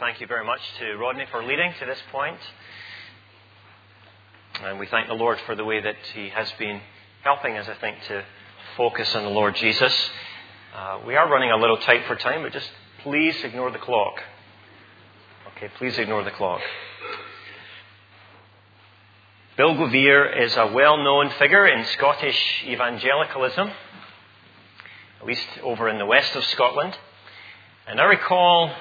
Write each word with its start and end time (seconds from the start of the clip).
thank 0.00 0.18
you 0.18 0.26
very 0.26 0.46
much 0.46 0.60
to 0.78 0.96
Rodney 0.96 1.26
for 1.30 1.44
leading 1.44 1.74
to 1.78 1.84
this 1.84 1.98
point. 2.10 2.38
And 4.64 4.78
we 4.78 4.86
thank 4.86 5.08
the 5.08 5.14
Lord 5.14 5.38
for 5.44 5.54
the 5.54 5.62
way 5.62 5.78
that 5.78 5.96
He 6.14 6.30
has 6.30 6.50
been 6.58 6.80
helping 7.22 7.58
us, 7.58 7.68
I 7.68 7.74
think, 7.74 7.98
to 8.08 8.24
focus 8.78 9.14
on 9.14 9.24
the 9.24 9.28
Lord 9.28 9.56
Jesus. 9.56 9.94
Uh, 10.74 11.00
we 11.06 11.16
are 11.16 11.30
running 11.30 11.50
a 11.50 11.56
little 11.58 11.76
tight 11.76 12.06
for 12.06 12.16
time, 12.16 12.42
but 12.42 12.54
just 12.54 12.70
please 13.02 13.36
ignore 13.44 13.70
the 13.70 13.78
clock. 13.78 14.22
Okay, 15.54 15.70
please 15.76 15.98
ignore 15.98 16.24
the 16.24 16.30
clock. 16.30 16.62
Bill 19.58 19.74
Govier 19.74 20.42
is 20.46 20.56
a 20.56 20.68
well 20.68 20.96
known 20.96 21.28
figure 21.38 21.66
in 21.66 21.84
Scottish 21.84 22.64
evangelicalism, 22.66 23.70
at 25.20 25.26
least 25.26 25.46
over 25.62 25.90
in 25.90 25.98
the 25.98 26.06
west 26.06 26.34
of 26.34 26.44
Scotland. 26.46 26.96
And 27.86 28.00
I 28.00 28.04
recall, 28.04 28.74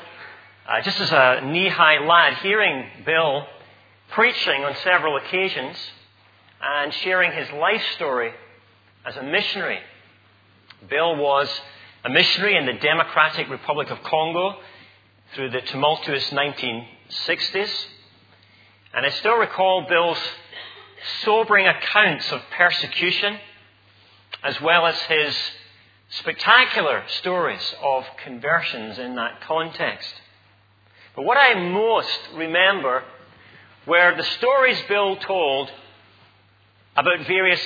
uh, 0.69 0.81
just 0.81 0.99
as 0.99 1.11
a 1.11 1.41
knee 1.45 1.67
high 1.67 1.97
lad, 2.05 2.35
hearing 2.43 2.85
Bill 3.03 3.47
preaching 4.11 4.63
on 4.63 4.75
several 4.83 5.17
occasions 5.17 5.75
and 6.61 6.93
sharing 6.93 7.31
his 7.31 7.49
life 7.53 7.81
story 7.95 8.31
as 9.03 9.15
a 9.15 9.23
missionary. 9.23 9.79
Bill 10.87 11.15
was 11.15 11.49
a 12.05 12.09
missionary 12.09 12.55
in 12.55 12.67
the 12.67 12.73
Democratic 12.73 13.49
Republic 13.49 13.89
of 13.89 14.03
Congo 14.03 14.57
through 15.33 15.49
the 15.49 15.61
tumultuous 15.61 16.29
1960s. 16.29 17.71
And 18.93 19.07
I 19.07 19.09
still 19.09 19.35
recall 19.35 19.87
Bill's 19.89 20.19
sobering 21.23 21.67
accounts 21.67 22.31
of 22.31 22.41
persecution, 22.55 23.39
as 24.43 24.61
well 24.61 24.85
as 24.85 24.99
his 25.01 25.35
spectacular 26.09 27.03
stories 27.07 27.73
of 27.81 28.03
conversions 28.23 28.99
in 28.99 29.15
that 29.15 29.41
context. 29.41 30.13
But 31.19 31.25
what 31.25 31.37
I 31.37 31.53
most 31.55 32.17
remember 32.35 33.03
were 33.85 34.15
the 34.15 34.23
stories 34.23 34.81
Bill 34.87 35.17
told 35.17 35.69
about 36.95 37.27
various 37.27 37.61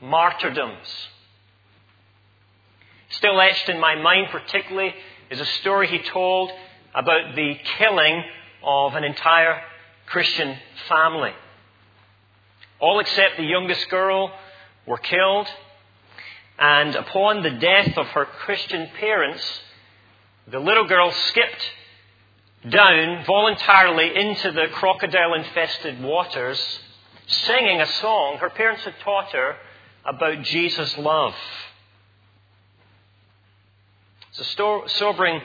martyrdoms. 0.00 0.88
Still 3.10 3.40
etched 3.40 3.68
in 3.68 3.78
my 3.78 3.94
mind, 3.94 4.30
particularly, 4.32 4.96
is 5.30 5.38
a 5.38 5.46
story 5.60 5.86
he 5.86 6.00
told 6.00 6.50
about 6.92 7.36
the 7.36 7.54
killing 7.78 8.24
of 8.64 8.96
an 8.96 9.04
entire 9.04 9.62
Christian 10.06 10.56
family. 10.88 11.34
All 12.80 12.98
except 12.98 13.36
the 13.36 13.44
youngest 13.44 13.88
girl 13.90 14.32
were 14.86 14.98
killed, 14.98 15.46
and 16.58 16.96
upon 16.96 17.44
the 17.44 17.50
death 17.50 17.96
of 17.96 18.08
her 18.08 18.24
Christian 18.24 18.88
parents, 18.98 19.60
the 20.48 20.58
little 20.58 20.88
girl 20.88 21.12
skipped 21.12 21.70
down 22.68 23.24
voluntarily 23.24 24.16
into 24.16 24.52
the 24.52 24.66
crocodile 24.72 25.34
infested 25.34 26.02
waters, 26.02 26.60
singing 27.26 27.80
a 27.80 27.86
song 27.86 28.38
her 28.38 28.50
parents 28.50 28.84
had 28.84 28.94
taught 29.00 29.32
her 29.32 29.56
about 30.04 30.42
Jesus' 30.42 30.96
love. 30.98 31.34
It's 34.30 34.40
a 34.40 34.88
sobering 34.98 35.40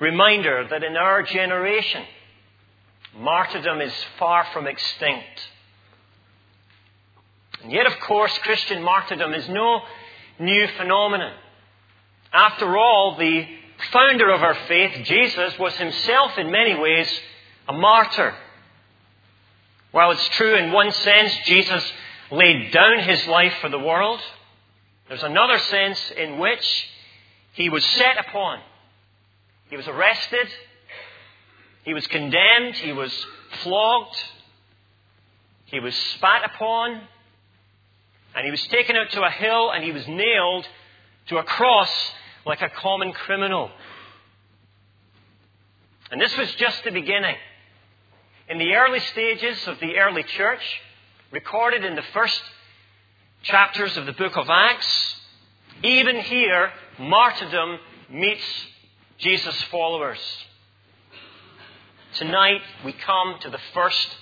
reminder 0.00 0.66
that 0.68 0.82
in 0.82 0.96
our 0.96 1.22
generation, 1.22 2.02
martyrdom 3.16 3.80
is 3.80 3.92
far 4.18 4.46
from 4.52 4.66
extinct. 4.66 5.48
And 7.62 7.70
yet, 7.70 7.86
of 7.86 8.00
course, 8.00 8.36
Christian 8.38 8.82
martyrdom 8.82 9.34
is 9.34 9.48
no 9.48 9.82
new 10.40 10.66
phenomenon. 10.76 11.34
After 12.32 12.76
all, 12.76 13.16
the 13.16 13.46
founder 13.90 14.30
of 14.30 14.42
our 14.42 14.54
faith, 14.66 15.04
Jesus, 15.04 15.58
was 15.58 15.74
himself 15.74 16.38
in 16.38 16.50
many 16.50 16.74
ways 16.74 17.08
a 17.68 17.72
martyr. 17.72 18.34
While 19.90 20.12
it's 20.12 20.28
true 20.30 20.56
in 20.56 20.72
one 20.72 20.90
sense, 20.92 21.32
Jesus 21.44 21.92
laid 22.30 22.72
down 22.72 23.00
his 23.00 23.26
life 23.26 23.54
for 23.60 23.68
the 23.68 23.78
world, 23.78 24.20
there's 25.08 25.22
another 25.22 25.58
sense 25.58 25.98
in 26.16 26.38
which 26.38 26.88
he 27.52 27.68
was 27.68 27.84
set 27.84 28.18
upon. 28.18 28.60
He 29.68 29.76
was 29.76 29.86
arrested, 29.86 30.48
he 31.84 31.92
was 31.92 32.06
condemned, 32.06 32.76
he 32.76 32.92
was 32.92 33.12
flogged, 33.62 34.16
he 35.66 35.80
was 35.80 35.94
spat 35.94 36.44
upon, 36.44 37.02
and 38.34 38.44
he 38.44 38.50
was 38.50 38.62
taken 38.68 38.96
out 38.96 39.10
to 39.10 39.22
a 39.22 39.30
hill 39.30 39.70
and 39.70 39.84
he 39.84 39.92
was 39.92 40.06
nailed 40.08 40.66
to 41.26 41.38
a 41.38 41.44
cross 41.44 41.90
like 42.44 42.60
a 42.60 42.68
common 42.68 43.12
criminal. 43.12 43.70
And 46.10 46.20
this 46.20 46.36
was 46.36 46.52
just 46.54 46.84
the 46.84 46.90
beginning. 46.90 47.36
In 48.48 48.58
the 48.58 48.74
early 48.74 49.00
stages 49.00 49.66
of 49.66 49.78
the 49.80 49.96
early 49.98 50.22
church, 50.22 50.62
recorded 51.30 51.84
in 51.84 51.94
the 51.94 52.02
first 52.12 52.42
chapters 53.42 53.96
of 53.96 54.06
the 54.06 54.12
book 54.12 54.36
of 54.36 54.48
Acts, 54.50 55.16
even 55.82 56.16
here, 56.16 56.70
martyrdom 56.98 57.78
meets 58.10 58.44
Jesus' 59.18 59.60
followers. 59.70 60.18
Tonight, 62.14 62.60
we 62.84 62.92
come 62.92 63.36
to 63.40 63.48
the 63.48 63.60
first 63.72 64.16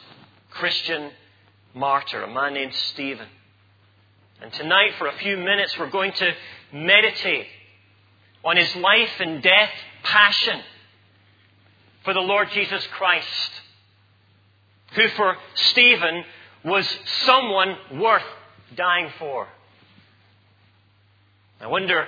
Christian 0.51 1.11
martyr, 1.75 2.23
a 2.23 2.33
man 2.33 2.55
named 2.55 2.75
Stephen. 2.93 3.27
And 4.41 4.53
tonight, 4.53 4.93
for 4.97 5.09
a 5.09 5.19
few 5.19 5.37
minutes, 5.37 5.77
we're 5.79 5.91
going 5.91 6.13
to 6.13 6.33
meditate 6.73 7.47
on 8.45 8.57
his 8.57 8.75
life 8.77 9.21
and 9.21 9.43
death 9.43 9.71
passion 10.03 10.61
for 12.05 12.15
the 12.15 12.21
Lord 12.21 12.51
Jesus 12.53 12.87
Christ, 12.93 13.51
who 14.95 15.09
for 15.09 15.37
Stephen 15.55 16.25
was 16.65 16.87
someone 17.25 17.77
worth 17.95 18.25
dying 18.75 19.11
for. 19.19 19.47
I 21.61 21.67
wonder 21.67 22.07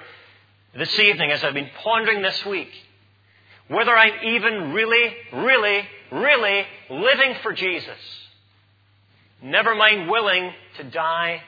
this 0.76 0.98
evening, 0.98 1.30
as 1.30 1.44
I've 1.44 1.54
been 1.54 1.70
pondering 1.82 2.22
this 2.22 2.44
week, 2.46 2.70
whether 3.68 3.94
I'm 3.96 4.24
even 4.24 4.72
really, 4.72 5.14
really, 5.32 5.82
really 6.10 6.64
living 6.90 7.34
for 7.42 7.52
Jesus. 7.52 7.98
Never 9.42 9.74
mind 9.74 10.10
willing 10.10 10.52
to 10.78 10.84
die 10.84 11.42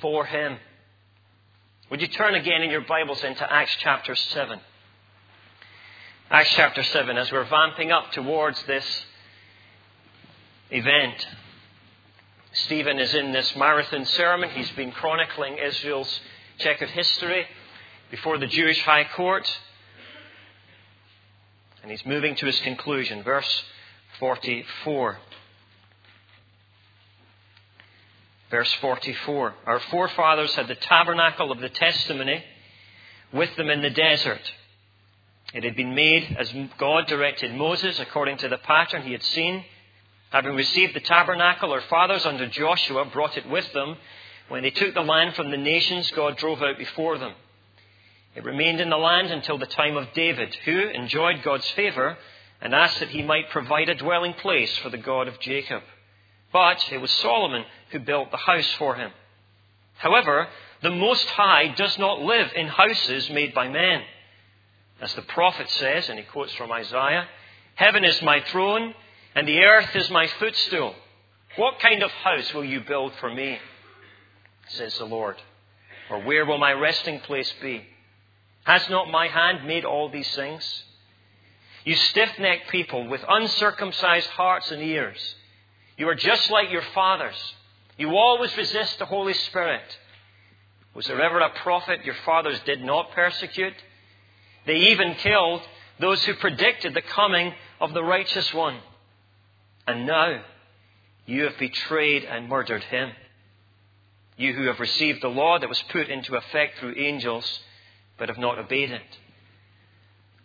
for 0.00 0.24
him. 0.24 0.56
Would 1.90 2.00
you 2.00 2.08
turn 2.08 2.34
again 2.34 2.62
in 2.62 2.70
your 2.70 2.80
Bibles 2.80 3.22
into 3.22 3.52
Acts 3.52 3.76
chapter 3.80 4.14
7? 4.14 4.58
Acts 6.30 6.50
chapter 6.54 6.82
7, 6.82 7.18
as 7.18 7.30
we're 7.30 7.44
vamping 7.44 7.92
up 7.92 8.10
towards 8.12 8.62
this 8.62 9.04
event. 10.70 11.26
Stephen 12.52 12.98
is 12.98 13.14
in 13.14 13.32
this 13.32 13.54
marathon 13.54 14.06
sermon. 14.06 14.48
He's 14.48 14.70
been 14.70 14.92
chronicling 14.92 15.58
Israel's 15.58 16.20
checkered 16.56 16.88
history 16.88 17.44
before 18.10 18.38
the 18.38 18.46
Jewish 18.46 18.80
high 18.80 19.04
court. 19.14 19.46
And 21.82 21.90
he's 21.90 22.06
moving 22.06 22.34
to 22.36 22.46
his 22.46 22.58
conclusion. 22.60 23.22
Verse 23.22 23.62
44. 24.20 25.18
Verse 28.54 28.72
44 28.74 29.52
Our 29.66 29.80
forefathers 29.80 30.54
had 30.54 30.68
the 30.68 30.76
tabernacle 30.76 31.50
of 31.50 31.58
the 31.58 31.70
testimony 31.70 32.44
with 33.32 33.52
them 33.56 33.68
in 33.68 33.82
the 33.82 33.90
desert. 33.90 34.42
It 35.52 35.64
had 35.64 35.74
been 35.74 35.96
made 35.96 36.36
as 36.38 36.54
God 36.78 37.08
directed 37.08 37.52
Moses 37.52 37.98
according 37.98 38.36
to 38.38 38.48
the 38.48 38.58
pattern 38.58 39.02
he 39.02 39.10
had 39.10 39.24
seen. 39.24 39.64
Having 40.30 40.54
received 40.54 40.94
the 40.94 41.00
tabernacle, 41.00 41.72
our 41.72 41.80
fathers 41.80 42.24
under 42.24 42.46
Joshua 42.46 43.06
brought 43.06 43.36
it 43.36 43.50
with 43.50 43.72
them. 43.72 43.96
When 44.48 44.62
they 44.62 44.70
took 44.70 44.94
the 44.94 45.00
land 45.00 45.34
from 45.34 45.50
the 45.50 45.56
nations, 45.56 46.12
God 46.12 46.36
drove 46.36 46.62
out 46.62 46.78
before 46.78 47.18
them. 47.18 47.34
It 48.36 48.44
remained 48.44 48.80
in 48.80 48.88
the 48.88 48.96
land 48.96 49.32
until 49.32 49.58
the 49.58 49.66
time 49.66 49.96
of 49.96 50.12
David, 50.14 50.54
who 50.64 50.78
enjoyed 50.90 51.42
God's 51.42 51.68
favor 51.70 52.16
and 52.60 52.72
asked 52.72 53.00
that 53.00 53.08
he 53.08 53.24
might 53.24 53.50
provide 53.50 53.88
a 53.88 53.96
dwelling 53.96 54.34
place 54.34 54.76
for 54.78 54.90
the 54.90 54.96
God 54.96 55.26
of 55.26 55.40
Jacob. 55.40 55.82
But 56.54 56.86
it 56.92 56.98
was 56.98 57.10
Solomon 57.10 57.64
who 57.90 57.98
built 57.98 58.30
the 58.30 58.36
house 58.36 58.70
for 58.78 58.94
him. 58.94 59.10
However, 59.96 60.46
the 60.82 60.90
Most 60.92 61.26
High 61.30 61.74
does 61.76 61.98
not 61.98 62.20
live 62.22 62.52
in 62.54 62.68
houses 62.68 63.28
made 63.28 63.52
by 63.52 63.66
men. 63.68 64.02
As 65.00 65.12
the 65.14 65.22
prophet 65.22 65.68
says, 65.68 66.08
and 66.08 66.16
he 66.16 66.24
quotes 66.24 66.54
from 66.54 66.70
Isaiah, 66.70 67.26
Heaven 67.74 68.04
is 68.04 68.22
my 68.22 68.40
throne, 68.52 68.94
and 69.34 69.48
the 69.48 69.58
earth 69.64 69.96
is 69.96 70.08
my 70.10 70.28
footstool. 70.28 70.94
What 71.56 71.80
kind 71.80 72.04
of 72.04 72.12
house 72.12 72.54
will 72.54 72.64
you 72.64 72.82
build 72.82 73.14
for 73.18 73.34
me? 73.34 73.58
says 74.68 74.96
the 74.96 75.06
Lord. 75.06 75.36
Or 76.08 76.20
where 76.22 76.46
will 76.46 76.58
my 76.58 76.72
resting 76.72 77.18
place 77.18 77.52
be? 77.60 77.84
Has 78.62 78.88
not 78.88 79.10
my 79.10 79.26
hand 79.26 79.66
made 79.66 79.84
all 79.84 80.08
these 80.08 80.32
things? 80.36 80.84
You 81.84 81.96
stiff 81.96 82.38
necked 82.38 82.70
people 82.70 83.08
with 83.08 83.24
uncircumcised 83.28 84.28
hearts 84.28 84.70
and 84.70 84.80
ears. 84.80 85.34
You 85.96 86.08
are 86.08 86.14
just 86.14 86.50
like 86.50 86.70
your 86.70 86.84
fathers. 86.94 87.36
You 87.96 88.16
always 88.16 88.56
resist 88.56 88.98
the 88.98 89.06
Holy 89.06 89.34
Spirit. 89.34 89.82
Was 90.94 91.06
there 91.06 91.20
ever 91.20 91.40
a 91.40 91.50
prophet 91.50 92.04
your 92.04 92.16
fathers 92.24 92.58
did 92.64 92.82
not 92.82 93.12
persecute? 93.12 93.74
They 94.66 94.76
even 94.76 95.14
killed 95.14 95.62
those 96.00 96.22
who 96.24 96.34
predicted 96.34 96.94
the 96.94 97.02
coming 97.02 97.52
of 97.80 97.94
the 97.94 98.02
righteous 98.02 98.52
one. 98.52 98.78
And 99.86 100.06
now 100.06 100.42
you 101.26 101.44
have 101.44 101.58
betrayed 101.58 102.24
and 102.24 102.48
murdered 102.48 102.82
him. 102.84 103.12
You 104.36 104.52
who 104.54 104.66
have 104.66 104.80
received 104.80 105.22
the 105.22 105.28
law 105.28 105.58
that 105.58 105.68
was 105.68 105.82
put 105.90 106.08
into 106.08 106.36
effect 106.36 106.78
through 106.78 106.96
angels, 106.98 107.60
but 108.18 108.28
have 108.28 108.38
not 108.38 108.58
obeyed 108.58 108.90
it. 108.90 109.02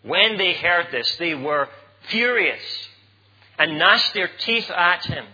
When 0.04 0.38
they 0.38 0.54
heard 0.54 0.88
this, 0.92 1.16
they 1.18 1.34
were 1.34 1.70
furious 2.10 2.62
and 3.58 3.78
gnashed 3.78 4.14
their 4.14 4.30
teeth 4.40 4.70
at 4.70 5.06
him. 5.06 5.26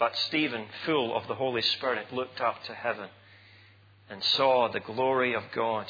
But 0.00 0.16
Stephen, 0.16 0.64
full 0.86 1.14
of 1.14 1.28
the 1.28 1.34
Holy 1.34 1.60
Spirit, 1.60 2.12
looked 2.12 2.40
up 2.40 2.64
to 2.64 2.74
heaven 2.74 3.10
and 4.08 4.24
saw 4.24 4.66
the 4.66 4.80
glory 4.80 5.34
of 5.34 5.44
God 5.54 5.86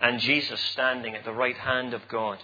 and 0.00 0.18
Jesus 0.20 0.58
standing 0.72 1.14
at 1.14 1.24
the 1.24 1.32
right 1.32 1.56
hand 1.56 1.92
of 1.92 2.08
God. 2.08 2.38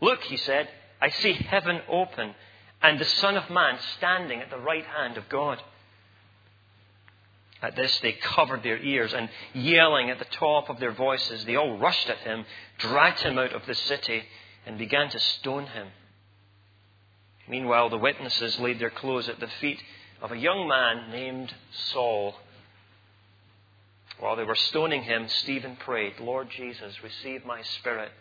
Look, 0.00 0.22
he 0.22 0.36
said, 0.36 0.68
I 1.02 1.10
see 1.10 1.32
heaven 1.32 1.80
open 1.88 2.34
and 2.80 2.98
the 3.00 3.04
Son 3.04 3.36
of 3.36 3.50
Man 3.50 3.78
standing 3.98 4.40
at 4.40 4.48
the 4.48 4.58
right 4.58 4.86
hand 4.86 5.18
of 5.18 5.28
God. 5.28 5.60
At 7.60 7.74
this, 7.74 7.98
they 7.98 8.12
covered 8.12 8.62
their 8.62 8.78
ears 8.78 9.12
and, 9.12 9.28
yelling 9.52 10.08
at 10.08 10.20
the 10.20 10.24
top 10.24 10.70
of 10.70 10.78
their 10.78 10.92
voices, 10.92 11.44
they 11.44 11.56
all 11.56 11.76
rushed 11.78 12.08
at 12.08 12.18
him, 12.18 12.46
dragged 12.78 13.20
him 13.20 13.38
out 13.38 13.52
of 13.52 13.66
the 13.66 13.74
city, 13.74 14.22
and 14.64 14.78
began 14.78 15.10
to 15.10 15.18
stone 15.18 15.66
him. 15.66 15.88
Meanwhile, 17.50 17.90
the 17.90 17.98
witnesses 17.98 18.60
laid 18.60 18.78
their 18.78 18.90
clothes 18.90 19.28
at 19.28 19.40
the 19.40 19.48
feet 19.60 19.82
of 20.22 20.30
a 20.30 20.38
young 20.38 20.68
man 20.68 21.10
named 21.10 21.52
Saul. 21.72 22.36
While 24.20 24.36
they 24.36 24.44
were 24.44 24.54
stoning 24.54 25.02
him, 25.02 25.26
Stephen 25.26 25.74
prayed, 25.74 26.20
Lord 26.20 26.48
Jesus, 26.48 27.02
receive 27.02 27.44
my 27.44 27.62
spirit. 27.62 28.12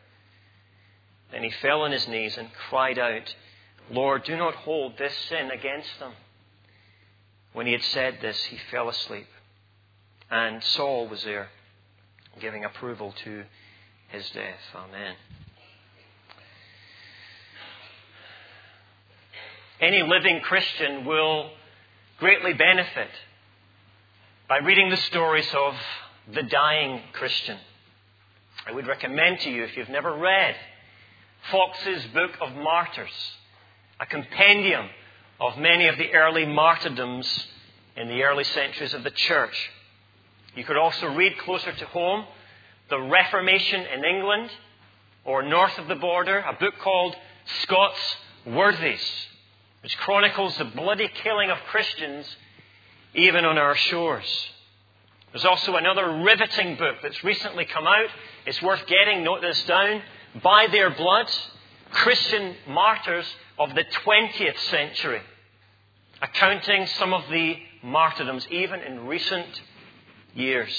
Then 1.31 1.43
he 1.43 1.51
fell 1.61 1.83
on 1.83 1.91
his 1.91 2.07
knees 2.07 2.39
and 2.39 2.49
cried 2.69 2.97
out, 2.97 3.35
Lord, 3.91 4.23
do 4.23 4.35
not 4.35 4.55
hold 4.55 4.97
this 4.97 5.13
sin 5.29 5.51
against 5.51 5.99
them. 5.99 6.13
When 7.53 7.67
he 7.67 7.73
had 7.73 7.83
said 7.83 8.17
this, 8.21 8.45
he 8.45 8.57
fell 8.71 8.89
asleep. 8.89 9.27
And 10.31 10.63
Saul 10.63 11.07
was 11.07 11.23
there, 11.23 11.49
giving 12.39 12.65
approval 12.65 13.13
to 13.23 13.43
his 14.07 14.27
death. 14.31 14.59
Amen. 14.75 15.15
Any 19.81 20.03
living 20.03 20.41
Christian 20.41 21.05
will 21.05 21.51
greatly 22.19 22.51
benefit 22.51 23.07
by 24.49 24.57
reading 24.57 24.89
the 24.89 24.97
stories 24.97 25.47
of 25.53 25.73
the 26.33 26.43
dying 26.43 27.01
Christian. 27.13 27.57
I 28.67 28.73
would 28.73 28.87
recommend 28.87 29.39
to 29.41 29.49
you, 29.49 29.63
if 29.63 29.77
you've 29.77 29.87
never 29.87 30.13
read 30.17 30.55
Foxe's 31.49 32.03
Book 32.07 32.31
of 32.41 32.53
Martyrs, 32.55 33.37
a 34.01 34.05
compendium 34.05 34.89
of 35.39 35.57
many 35.57 35.87
of 35.87 35.97
the 35.97 36.13
early 36.13 36.45
martyrdoms 36.45 37.47
in 37.95 38.09
the 38.09 38.23
early 38.23 38.43
centuries 38.43 38.93
of 38.93 39.05
the 39.05 39.11
church. 39.11 39.71
You 40.55 40.65
could 40.65 40.75
also 40.75 41.07
read 41.07 41.37
closer 41.37 41.71
to 41.71 41.85
home 41.85 42.25
the 42.89 42.99
Reformation 42.99 43.85
in 43.85 44.03
England 44.03 44.49
or 45.23 45.41
north 45.41 45.77
of 45.77 45.87
the 45.87 45.95
border, 45.95 46.39
a 46.39 46.53
book 46.59 46.73
called 46.81 47.15
Scots 47.61 48.17
Worthies, 48.45 49.27
which 49.81 49.97
chronicles 49.97 50.57
the 50.57 50.65
bloody 50.65 51.09
killing 51.23 51.49
of 51.49 51.57
Christians 51.69 52.25
even 53.13 53.45
on 53.45 53.57
our 53.57 53.75
shores. 53.75 54.25
There's 55.31 55.45
also 55.45 55.75
another 55.75 56.21
riveting 56.23 56.75
book 56.75 56.97
that's 57.03 57.23
recently 57.23 57.65
come 57.65 57.85
out. 57.85 58.09
It's 58.45 58.61
worth 58.61 58.85
getting, 58.87 59.23
note 59.23 59.41
this 59.41 59.61
down. 59.63 60.01
By 60.43 60.67
Their 60.67 60.89
Blood, 60.89 61.27
Christian 61.91 62.55
Martyrs 62.67 63.25
of 63.57 63.73
the 63.75 63.83
20th 64.05 64.57
century, 64.69 65.21
accounting 66.21 66.87
some 66.87 67.13
of 67.13 67.23
the 67.29 67.57
martyrdoms 67.83 68.47
even 68.51 68.81
in 68.81 69.05
recent 69.05 69.61
years. 70.33 70.73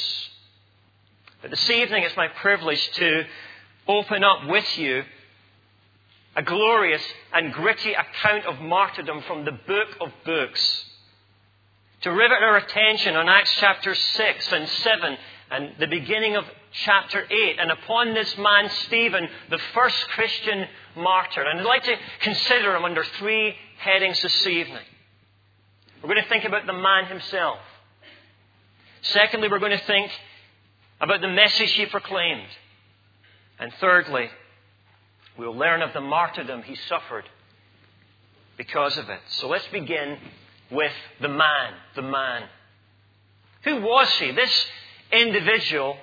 But 1.43 1.51
this 1.51 1.71
evening 1.71 2.03
it's 2.03 2.17
my 2.17 2.29
privilege 2.29 2.87
to 2.95 3.25
open 3.89 4.23
up 4.23 4.47
with 4.47 4.79
you 4.79 5.05
a 6.37 6.43
glorious 6.43 7.03
and 7.33 7.53
gritty 7.53 7.93
account 7.93 8.47
of 8.47 8.61
martyrdom 8.61 9.23
from 9.23 9.45
the 9.45 9.53
book 9.53 9.89
of 10.01 10.11
books. 10.25 10.85
To 12.03 12.11
rivet 12.11 12.43
our 12.43 12.57
attention 12.57 13.17
on 13.17 13.29
Acts 13.29 13.55
chapter 13.59 13.95
6 13.95 14.53
and 14.53 14.69
7 14.69 15.19
and 15.51 15.73
the 15.79 15.87
beginning 15.87 16.37
of 16.37 16.45
chapter 16.85 17.27
8. 17.31 17.57
And 17.59 17.71
upon 17.71 18.15
this 18.15 18.39
man, 18.39 18.71
Stephen, 18.87 19.29
the 19.51 19.59
first 19.75 20.09
Christian 20.09 20.67
martyr. 20.97 21.43
And 21.43 21.61
I'd 21.61 21.67
like 21.67 21.85
to 21.85 21.97
consider 22.21 22.75
him 22.75 22.85
under 22.85 23.05
three 23.19 23.55
headings 23.79 24.23
this 24.23 24.47
evening. 24.47 24.85
We're 26.03 26.09
going 26.09 26.23
to 26.23 26.29
think 26.29 26.45
about 26.45 26.67
the 26.67 26.73
man 26.73 27.07
himself. 27.07 27.59
Secondly, 29.03 29.49
we're 29.51 29.59
going 29.59 29.79
to 29.79 29.85
think 29.87 30.11
about 31.01 31.21
the 31.21 31.29
message 31.29 31.73
he 31.73 31.87
proclaimed. 31.87 32.49
And 33.59 33.73
thirdly, 33.81 34.31
we'll 35.41 35.57
learn 35.57 35.81
of 35.81 35.95
the 35.95 36.01
martyrdom 36.03 36.63
he 36.63 36.77
suffered 36.87 37.25
because 38.59 38.99
of 38.99 39.09
it. 39.09 39.21
So 39.29 39.49
let's 39.49 39.67
begin 39.69 40.19
with 40.71 40.93
the 41.21 41.29
man, 41.29 41.73
the 41.97 42.03
man. 42.03 42.43
Who 43.65 43.81
was 43.81 44.11
he? 44.19 44.33
This 44.33 44.67
individual 45.11 45.97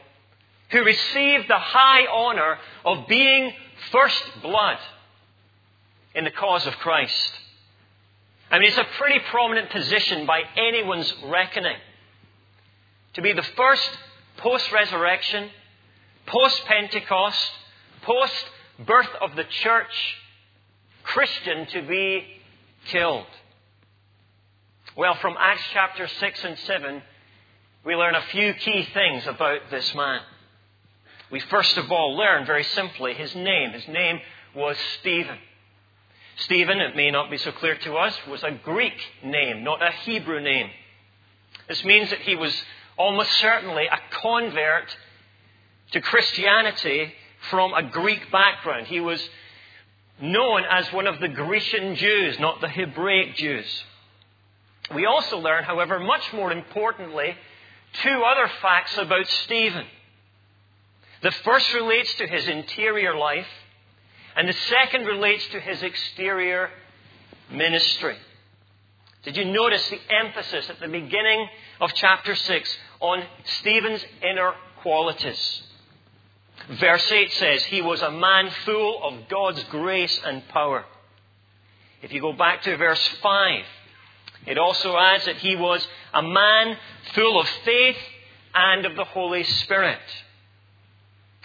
who 0.71 0.83
received 0.83 1.47
the 1.47 1.59
high 1.59 2.07
honor 2.07 2.57
of 2.83 3.07
being 3.07 3.53
first 3.91 4.23
blood 4.41 4.79
in 6.15 6.23
the 6.23 6.31
cause 6.31 6.65
of 6.65 6.73
Christ. 6.79 7.31
I 8.49 8.57
mean, 8.57 8.69
it's 8.69 8.77
a 8.77 8.87
pretty 8.97 9.19
prominent 9.29 9.69
position 9.69 10.25
by 10.25 10.41
anyone's 10.57 11.13
reckoning. 11.25 11.77
To 13.13 13.21
be 13.21 13.33
the 13.33 13.43
first 13.43 13.89
post 14.37 14.71
resurrection, 14.71 15.49
post 16.25 16.65
Pentecost, 16.65 17.51
post 18.01 18.45
birth 18.85 19.09
of 19.21 19.35
the 19.35 19.43
church 19.43 20.17
Christian 21.03 21.65
to 21.67 21.81
be 21.87 22.25
killed. 22.85 23.25
Well, 24.95 25.15
from 25.15 25.35
Acts 25.39 25.63
chapter 25.73 26.07
6 26.07 26.43
and 26.43 26.57
7, 26.59 27.01
we 27.85 27.95
learn 27.95 28.15
a 28.15 28.21
few 28.31 28.53
key 28.53 28.87
things 28.93 29.25
about 29.27 29.61
this 29.71 29.95
man. 29.95 30.21
We 31.31 31.39
first 31.39 31.77
of 31.77 31.91
all 31.91 32.15
learn 32.15 32.45
very 32.45 32.63
simply 32.63 33.13
his 33.13 33.33
name. 33.35 33.71
His 33.71 33.87
name 33.87 34.19
was 34.55 34.77
Stephen. 34.99 35.37
Stephen, 36.37 36.79
it 36.79 36.95
may 36.95 37.11
not 37.11 37.31
be 37.31 37.37
so 37.37 37.51
clear 37.51 37.77
to 37.77 37.95
us, 37.95 38.15
was 38.29 38.43
a 38.43 38.51
Greek 38.51 38.99
name, 39.23 39.63
not 39.63 39.81
a 39.81 39.91
Hebrew 39.91 40.39
name. 40.39 40.69
This 41.67 41.83
means 41.83 42.09
that 42.11 42.21
he 42.21 42.35
was 42.35 42.53
almost 42.97 43.31
certainly 43.33 43.85
a 43.87 43.99
convert 44.21 44.95
to 45.91 46.01
Christianity 46.01 47.13
from 47.49 47.73
a 47.73 47.83
Greek 47.83 48.31
background. 48.31 48.87
He 48.87 48.99
was 48.99 49.21
known 50.21 50.63
as 50.69 50.91
one 50.91 51.07
of 51.07 51.19
the 51.19 51.27
Grecian 51.27 51.95
Jews, 51.95 52.39
not 52.39 52.61
the 52.61 52.69
Hebraic 52.69 53.35
Jews. 53.35 53.65
We 54.93 55.05
also 55.05 55.37
learn, 55.37 55.63
however, 55.63 55.99
much 55.99 56.33
more 56.33 56.51
importantly, 56.51 57.35
two 58.03 58.23
other 58.23 58.49
facts 58.61 58.97
about 58.97 59.27
Stephen. 59.27 59.85
The 61.21 61.31
first 61.31 61.73
relates 61.73 62.13
to 62.15 62.27
his 62.27 62.47
interior 62.47 63.15
life, 63.15 63.47
and 64.35 64.47
the 64.47 64.53
second 64.53 65.05
relates 65.05 65.45
to 65.49 65.59
his 65.59 65.81
exterior 65.81 66.69
ministry. 67.51 68.15
Did 69.23 69.35
you 69.35 69.45
notice 69.45 69.89
the 69.89 69.99
emphasis 70.09 70.69
at 70.69 70.79
the 70.79 70.87
beginning 70.87 71.47
of 71.81 71.91
chapter 71.93 72.35
6 72.35 72.77
on 73.01 73.23
Stephen's 73.59 74.05
inner 74.21 74.53
qualities? 74.81 75.63
Verse 76.79 77.11
8 77.11 77.31
says, 77.33 77.63
He 77.65 77.81
was 77.81 78.01
a 78.01 78.11
man 78.11 78.49
full 78.65 79.03
of 79.03 79.29
God's 79.29 79.63
grace 79.65 80.19
and 80.25 80.47
power. 80.49 80.85
If 82.01 82.11
you 82.11 82.21
go 82.21 82.33
back 82.33 82.61
to 82.63 82.77
verse 82.77 83.07
5, 83.21 83.63
it 84.45 84.57
also 84.57 84.95
adds 84.97 85.25
that 85.25 85.37
he 85.37 85.55
was 85.55 85.85
a 86.13 86.21
man 86.21 86.77
full 87.13 87.39
of 87.39 87.47
faith 87.65 87.97
and 88.53 88.85
of 88.85 88.95
the 88.95 89.03
Holy 89.05 89.43
Spirit. 89.43 89.99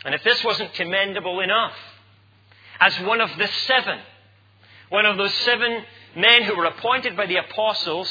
And 0.05 0.15
if 0.15 0.23
this 0.25 0.43
wasn't 0.45 0.75
commendable 0.75 1.41
enough, 1.41 1.75
as 2.81 2.99
one 3.01 3.21
of 3.21 3.31
the 3.39 3.49
seven, 3.67 3.99
one 4.89 5.07
of 5.07 5.17
those 5.17 5.35
seven 5.35 5.85
men 6.17 6.43
who 6.43 6.57
were 6.57 6.65
appointed 6.65 7.17
by 7.17 7.27
the 7.27 7.37
apostles 7.37 8.09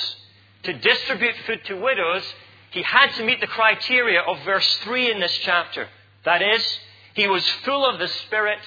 to 0.64 0.74
distribute 0.74 1.36
food 1.46 1.60
to 1.66 1.76
widows, 1.76 2.24
he 2.72 2.82
had 2.82 3.12
to 3.14 3.24
meet 3.24 3.42
the 3.42 3.48
criteria 3.48 4.22
of 4.22 4.44
verse 4.46 4.78
3 4.84 5.12
in 5.12 5.20
this 5.20 5.38
chapter. 5.40 5.88
That 6.24 6.42
is, 6.42 6.80
he 7.14 7.28
was 7.28 7.48
full 7.66 7.90
of 7.90 8.00
the 8.00 8.08
Spirit 8.08 8.60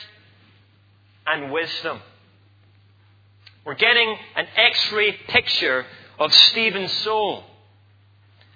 and 1.26 1.52
wisdom. 1.52 2.00
We're 3.64 3.74
getting 3.74 4.16
an 4.36 4.46
x 4.56 4.92
ray 4.92 5.12
picture 5.28 5.86
of 6.18 6.32
Stephen's 6.32 6.92
soul. 6.92 7.44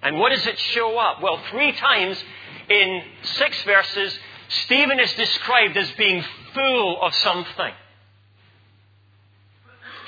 And 0.02 0.18
what 0.18 0.30
does 0.30 0.47
it 0.47 0.59
show 0.59 0.99
up? 0.99 1.23
Well, 1.23 1.40
three 1.50 1.73
times 1.73 2.23
in 2.68 3.02
six 3.23 3.62
verses, 3.64 4.16
Stephen 4.64 5.00
is 5.00 5.12
described 5.14 5.76
as 5.76 5.90
being 5.92 6.23
full 6.54 7.02
of 7.02 7.14
something. 7.16 7.73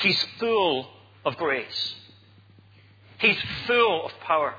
He's 0.00 0.22
full 0.38 0.86
of 1.24 1.36
grace. 1.36 1.94
He's 3.18 3.36
full 3.66 4.06
of 4.06 4.12
power. 4.20 4.54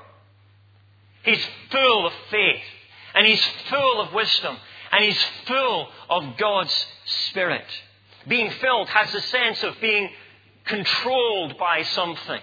He's 1.24 1.44
full 1.70 2.06
of 2.06 2.12
faith. 2.30 2.62
And 3.14 3.26
he's 3.26 3.44
full 3.68 4.00
of 4.00 4.12
wisdom. 4.12 4.56
And 4.92 5.04
he's 5.04 5.24
full 5.46 5.88
of 6.10 6.36
God's 6.36 6.86
Spirit. 7.30 7.64
Being 8.28 8.50
filled 8.60 8.88
has 8.88 9.10
the 9.12 9.20
sense 9.22 9.62
of 9.62 9.80
being 9.80 10.10
controlled 10.66 11.58
by 11.58 11.82
something. 11.82 12.40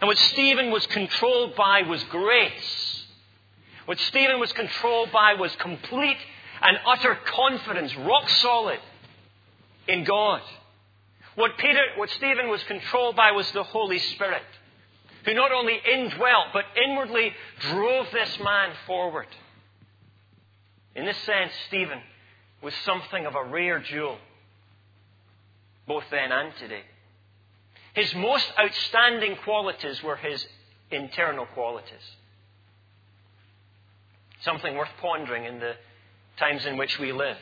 And 0.00 0.08
what 0.08 0.18
Stephen 0.18 0.70
was 0.70 0.86
controlled 0.86 1.56
by 1.56 1.82
was 1.82 2.02
grace. 2.04 3.06
What 3.86 3.98
Stephen 3.98 4.38
was 4.38 4.52
controlled 4.52 5.10
by 5.12 5.34
was 5.34 5.54
complete 5.56 6.18
and 6.60 6.78
utter 6.86 7.14
confidence, 7.14 7.96
rock 7.96 8.28
solid 8.28 8.78
in 9.88 10.04
God. 10.04 10.42
What 11.34 11.56
Peter, 11.58 11.80
what 11.96 12.10
Stephen 12.10 12.48
was 12.48 12.62
controlled 12.64 13.16
by 13.16 13.32
was 13.32 13.50
the 13.52 13.64
Holy 13.64 13.98
Spirit, 13.98 14.42
who 15.24 15.34
not 15.34 15.50
only 15.50 15.80
indwelt, 15.92 16.48
but 16.52 16.64
inwardly 16.84 17.32
drove 17.60 18.06
this 18.12 18.38
man 18.42 18.70
forward. 18.86 19.28
In 20.94 21.04
this 21.06 21.16
sense, 21.18 21.52
Stephen 21.68 22.00
was 22.62 22.74
something 22.84 23.26
of 23.26 23.34
a 23.34 23.44
rare 23.44 23.80
jewel, 23.80 24.18
both 25.86 26.04
then 26.10 26.30
and 26.30 26.54
today. 26.56 26.82
His 27.94 28.14
most 28.14 28.46
outstanding 28.58 29.36
qualities 29.44 30.02
were 30.02 30.16
his 30.16 30.46
internal 30.90 31.46
qualities. 31.46 32.16
Something 34.42 34.76
worth 34.76 34.90
pondering 35.00 35.44
in 35.44 35.60
the 35.60 35.74
times 36.38 36.64
in 36.66 36.76
which 36.76 36.98
we 36.98 37.12
live. 37.12 37.36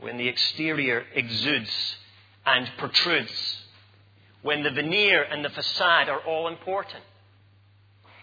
When 0.00 0.16
the 0.16 0.28
exterior 0.28 1.04
exudes 1.14 1.96
and 2.44 2.70
protrudes. 2.78 3.62
When 4.42 4.62
the 4.62 4.70
veneer 4.70 5.22
and 5.22 5.44
the 5.44 5.50
facade 5.50 6.08
are 6.08 6.20
all 6.20 6.48
important. 6.48 7.02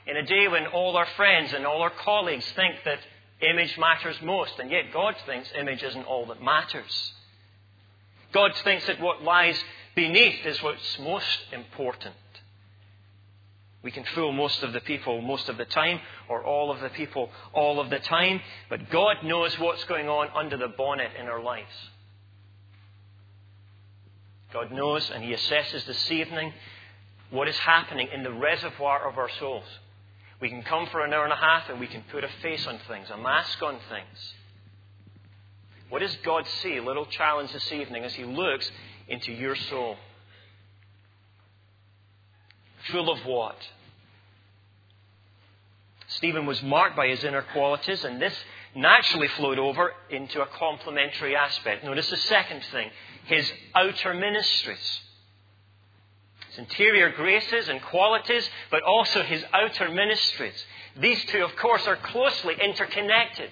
In 0.05 0.17
a 0.17 0.23
day 0.23 0.47
when 0.47 0.67
all 0.67 0.97
our 0.97 1.07
friends 1.15 1.53
and 1.53 1.65
all 1.65 1.81
our 1.81 1.89
colleagues 1.89 2.45
think 2.55 2.75
that 2.85 2.99
image 3.41 3.77
matters 3.77 4.15
most, 4.21 4.53
and 4.59 4.71
yet 4.71 4.93
God 4.93 5.15
thinks 5.25 5.49
image 5.57 5.83
isn't 5.83 6.05
all 6.05 6.25
that 6.27 6.41
matters. 6.41 7.11
God 8.31 8.51
thinks 8.63 8.87
that 8.87 8.99
what 8.99 9.21
lies 9.21 9.61
beneath 9.95 10.45
is 10.45 10.61
what's 10.63 10.99
most 10.99 11.39
important. 11.51 12.15
We 13.83 13.91
can 13.91 14.05
fool 14.15 14.31
most 14.31 14.63
of 14.63 14.71
the 14.71 14.79
people 14.79 15.21
most 15.21 15.49
of 15.49 15.57
the 15.57 15.65
time, 15.65 15.99
or 16.29 16.43
all 16.43 16.71
of 16.71 16.79
the 16.79 16.89
people 16.89 17.29
all 17.53 17.81
of 17.81 17.89
the 17.89 17.99
time, 17.99 18.39
but 18.69 18.89
God 18.89 19.17
knows 19.23 19.59
what's 19.59 19.83
going 19.83 20.07
on 20.07 20.29
under 20.33 20.57
the 20.57 20.69
bonnet 20.69 21.11
in 21.19 21.27
our 21.27 21.41
lives. 21.41 21.89
God 24.53 24.71
knows, 24.71 25.09
and 25.09 25.23
He 25.23 25.33
assesses 25.33 25.85
this 25.85 26.11
evening 26.11 26.53
what 27.29 27.47
is 27.47 27.57
happening 27.57 28.07
in 28.13 28.23
the 28.23 28.31
reservoir 28.31 29.09
of 29.09 29.17
our 29.17 29.29
souls. 29.39 29.65
We 30.43 30.49
can 30.49 30.63
come 30.63 30.87
for 30.87 31.05
an 31.05 31.13
hour 31.13 31.23
and 31.23 31.31
a 31.31 31.37
half 31.37 31.69
and 31.69 31.79
we 31.79 31.87
can 31.87 32.03
put 32.11 32.25
a 32.25 32.29
face 32.41 32.67
on 32.67 32.77
things, 32.89 33.07
a 33.09 33.15
mask 33.15 33.63
on 33.63 33.77
things. 33.87 34.33
What 35.87 35.99
does 35.99 36.13
God 36.17 36.45
see? 36.61 36.81
Little 36.81 37.05
challenge 37.05 37.53
this 37.53 37.71
evening 37.71 38.03
as 38.03 38.13
He 38.13 38.25
looks 38.25 38.69
into 39.07 39.31
your 39.31 39.55
soul. 39.55 39.95
Full 42.91 43.09
of 43.09 43.19
what? 43.25 43.55
Stephen 46.07 46.45
was 46.45 46.61
marked 46.61 46.97
by 46.97 47.07
his 47.07 47.23
inner 47.23 47.43
qualities, 47.53 48.03
and 48.03 48.21
this 48.21 48.35
naturally 48.75 49.29
flowed 49.29 49.59
over 49.59 49.93
into 50.09 50.41
a 50.41 50.47
complementary 50.47 51.37
aspect. 51.37 51.85
Notice 51.85 52.09
the 52.09 52.17
second 52.17 52.63
thing 52.69 52.89
his 53.27 53.49
outer 53.73 54.13
ministries. 54.13 54.99
His 56.53 56.59
interior 56.59 57.09
graces 57.09 57.67
and 57.67 57.81
qualities, 57.81 58.47
but 58.69 58.83
also 58.83 59.23
his 59.23 59.43
outer 59.53 59.89
ministries. 59.89 60.53
These 60.99 61.25
two, 61.25 61.43
of 61.43 61.55
course, 61.55 61.87
are 61.87 61.95
closely 61.95 62.55
interconnected. 62.63 63.49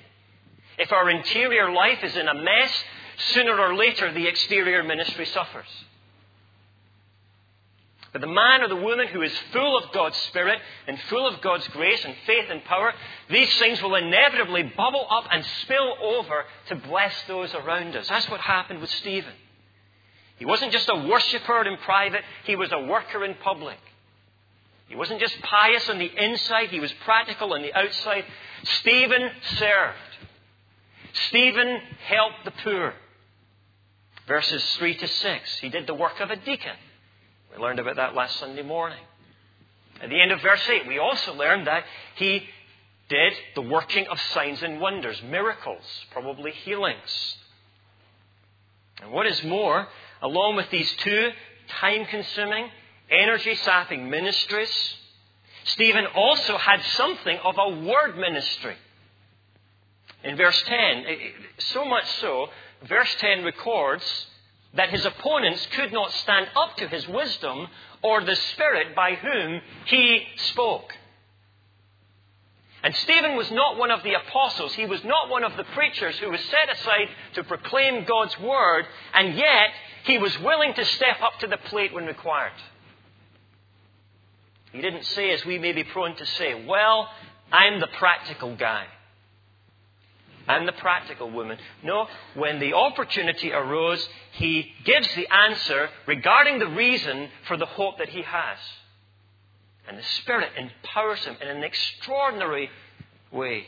If 0.78 0.92
our 0.92 1.10
interior 1.10 1.72
life 1.72 2.04
is 2.04 2.16
in 2.16 2.28
a 2.28 2.36
mess, 2.36 2.84
sooner 3.34 3.60
or 3.60 3.76
later 3.76 4.14
the 4.14 4.28
exterior 4.28 4.84
ministry 4.84 5.26
suffers. 5.26 5.66
But 8.12 8.22
the 8.22 8.28
man 8.28 8.62
or 8.62 8.68
the 8.68 8.76
woman 8.76 9.08
who 9.08 9.22
is 9.22 9.34
full 9.52 9.78
of 9.78 9.92
God's 9.94 10.18
Spirit 10.18 10.60
and 10.86 11.00
full 11.10 11.28
of 11.28 11.42
God's 11.42 11.68
grace 11.70 12.04
and 12.04 12.14
faith 12.28 12.46
and 12.50 12.64
power, 12.66 12.94
these 13.30 13.58
things 13.58 13.82
will 13.82 13.96
inevitably 13.96 14.64
bubble 14.64 15.08
up 15.10 15.26
and 15.32 15.44
spill 15.62 15.96
over 16.04 16.46
to 16.68 16.76
bless 16.76 17.14
those 17.28 17.54
around 17.56 17.96
us. 17.96 18.10
That's 18.10 18.30
what 18.30 18.42
happened 18.42 18.82
with 18.82 18.92
Stephen. 18.92 19.34
He 20.42 20.46
wasn't 20.46 20.72
just 20.72 20.90
a 20.90 20.96
worshipper 20.96 21.68
in 21.68 21.78
private, 21.78 22.24
he 22.46 22.56
was 22.56 22.72
a 22.72 22.80
worker 22.80 23.24
in 23.24 23.36
public. 23.44 23.78
He 24.88 24.96
wasn't 24.96 25.20
just 25.20 25.40
pious 25.44 25.88
on 25.88 26.00
the 26.00 26.12
inside, 26.18 26.70
he 26.70 26.80
was 26.80 26.92
practical 27.06 27.54
on 27.54 27.62
the 27.62 27.72
outside. 27.72 28.26
Stephen 28.64 29.30
served. 29.58 30.00
Stephen 31.28 31.80
helped 32.08 32.44
the 32.44 32.52
poor 32.64 32.96
verses 34.28 34.64
3 34.78 34.96
to 34.96 35.08
6. 35.08 35.60
He 35.60 35.70
did 35.70 35.86
the 35.86 35.94
work 35.94 36.20
of 36.20 36.32
a 36.32 36.38
deacon. 36.38 36.76
We 37.52 37.62
learned 37.62 37.78
about 37.78 37.98
that 37.98 38.16
last 38.16 38.40
Sunday 38.40 38.64
morning. 38.64 39.04
At 40.02 40.10
the 40.10 40.20
end 40.20 40.32
of 40.32 40.42
verse 40.42 40.68
8, 40.68 40.88
we 40.88 40.98
also 40.98 41.36
learned 41.36 41.68
that 41.68 41.84
he 42.16 42.48
did 43.10 43.34
the 43.54 43.62
working 43.62 44.08
of 44.08 44.20
signs 44.34 44.64
and 44.64 44.82
wonders, 44.82 45.22
miracles, 45.22 45.84
probably 46.10 46.50
healings. 46.50 47.38
And 49.04 49.12
what 49.12 49.28
is 49.28 49.44
more, 49.44 49.88
along 50.22 50.56
with 50.56 50.70
these 50.70 50.92
two 50.98 51.32
time 51.80 52.06
consuming, 52.06 52.70
energy 53.10 53.56
sapping 53.56 54.10
ministries, 54.10 54.96
Stephen 55.66 56.06
also 56.16 56.58
had 56.58 56.82
something 56.98 57.38
of 57.44 57.56
a 57.58 57.70
word 57.86 58.18
ministry. 58.18 58.76
In 60.24 60.38
verse 60.38 60.62
10, 60.64 60.78
eh, 60.78 61.10
eh, 61.10 61.16
so 61.58 61.86
much 61.86 62.06
so 62.20 62.50
verse 62.88 63.14
10 63.20 63.44
records 63.44 64.04
that 64.74 64.90
his 64.90 65.06
opponents 65.06 65.68
could 65.76 65.92
not 65.92 66.12
stand 66.12 66.48
up 66.56 66.78
to 66.78 66.88
his 66.88 67.08
wisdom 67.08 67.68
or 68.02 68.24
the 68.24 68.36
Spirit 68.36 68.96
by 68.96 69.16
whom 69.16 69.62
he 69.86 70.24
spoke. 70.38 70.94
And 72.84 72.96
Stephen 72.96 73.36
was 73.36 73.52
not 73.52 73.78
one 73.78 73.92
of 73.92 74.02
the 74.02 74.16
apostles. 74.16 74.74
He 74.74 74.88
was 74.88 75.04
not 75.04 75.30
one 75.30 75.44
of 75.44 75.56
the 75.56 75.66
preachers 75.66 76.18
who 76.18 76.32
was 76.32 76.42
set 76.46 76.72
aside 76.72 77.10
to 77.34 77.44
proclaim 77.44 78.06
God's 78.06 78.40
word, 78.40 78.88
and 79.14 79.36
yet 79.36 79.70
he 80.04 80.18
was 80.18 80.38
willing 80.40 80.74
to 80.74 80.86
step 80.86 81.22
up 81.22 81.40
to 81.40 81.48
the 81.48 81.58
plate 81.58 81.94
when 81.94 82.06
required. 82.06 82.52
He 84.72 84.82
didn't 84.82 85.06
say, 85.06 85.32
as 85.32 85.46
we 85.46 85.60
may 85.60 85.74
be 85.74 85.84
prone 85.84 86.16
to 86.16 86.26
say, 86.26 86.66
well, 86.66 87.10
I'm 87.52 87.80
the 87.80 87.88
practical 88.00 88.56
guy. 88.56 88.86
I'm 90.48 90.66
the 90.66 90.72
practical 90.74 91.30
woman. 91.30 91.58
No, 91.84 92.08
when 92.36 92.60
the 92.60 92.74
opportunity 92.74 93.52
arose, 93.52 94.06
he 94.34 94.74
gives 94.86 95.08
the 95.16 95.28
answer 95.28 95.90
regarding 96.08 96.60
the 96.60 96.68
reason 96.68 97.30
for 97.48 97.58
the 97.58 97.66
hope 97.66 97.98
that 98.00 98.10
he 98.10 98.22
has. 98.22 98.58
And 99.88 99.98
the 99.98 100.04
Spirit 100.04 100.52
empowers 100.58 101.20
him 101.20 101.36
in 101.42 101.48
an 101.48 101.64
extraordinary 101.64 102.70
way. 103.32 103.66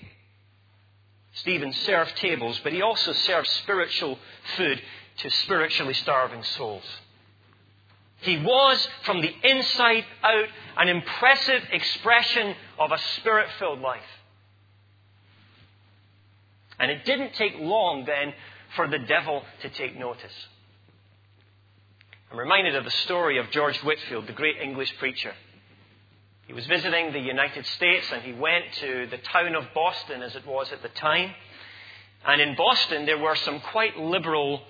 Stephen 1.35 1.73
served 1.73 2.15
tables, 2.17 2.59
but 2.63 2.73
he 2.73 2.81
also 2.81 3.11
served 3.11 3.47
spiritual 3.47 4.19
food 4.55 4.81
to 5.17 5.29
spiritually 5.29 5.93
starving 5.93 6.43
souls. 6.43 6.83
He 8.21 8.37
was, 8.37 8.87
from 9.03 9.21
the 9.21 9.33
inside 9.43 10.05
out, 10.23 10.47
an 10.77 10.87
impressive 10.87 11.63
expression 11.71 12.55
of 12.79 12.91
a 12.91 12.97
spirit 13.17 13.47
filled 13.59 13.81
life. 13.81 14.01
And 16.79 16.89
it 16.89 17.05
didn't 17.05 17.33
take 17.33 17.55
long 17.59 18.05
then 18.05 18.33
for 18.75 18.87
the 18.87 18.99
devil 18.99 19.43
to 19.61 19.69
take 19.69 19.97
notice. 19.97 20.33
I'm 22.31 22.39
reminded 22.39 22.75
of 22.75 22.83
the 22.83 22.91
story 22.91 23.37
of 23.37 23.51
George 23.51 23.77
Whitefield, 23.79 24.25
the 24.25 24.33
great 24.33 24.57
English 24.57 24.97
preacher. 24.97 25.33
He 26.47 26.53
was 26.53 26.65
visiting 26.65 27.13
the 27.13 27.19
United 27.19 27.65
States 27.65 28.07
and 28.11 28.21
he 28.21 28.33
went 28.33 28.65
to 28.79 29.07
the 29.11 29.17
town 29.17 29.55
of 29.55 29.65
Boston 29.75 30.21
as 30.21 30.35
it 30.35 30.45
was 30.47 30.71
at 30.71 30.81
the 30.81 30.89
time. 30.89 31.31
And 32.25 32.41
in 32.41 32.55
Boston, 32.55 33.05
there 33.05 33.19
were 33.19 33.35
some 33.35 33.59
quite 33.59 33.97
liberal 33.97 34.61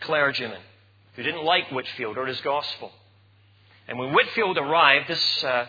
clergymen 0.00 0.60
who 1.16 1.22
didn't 1.22 1.44
like 1.44 1.70
Whitefield 1.70 2.16
or 2.16 2.26
his 2.26 2.40
gospel. 2.40 2.92
And 3.86 3.98
when 3.98 4.12
Whitefield 4.12 4.58
arrived, 4.58 5.08
this 5.08 5.44
uh, 5.44 5.66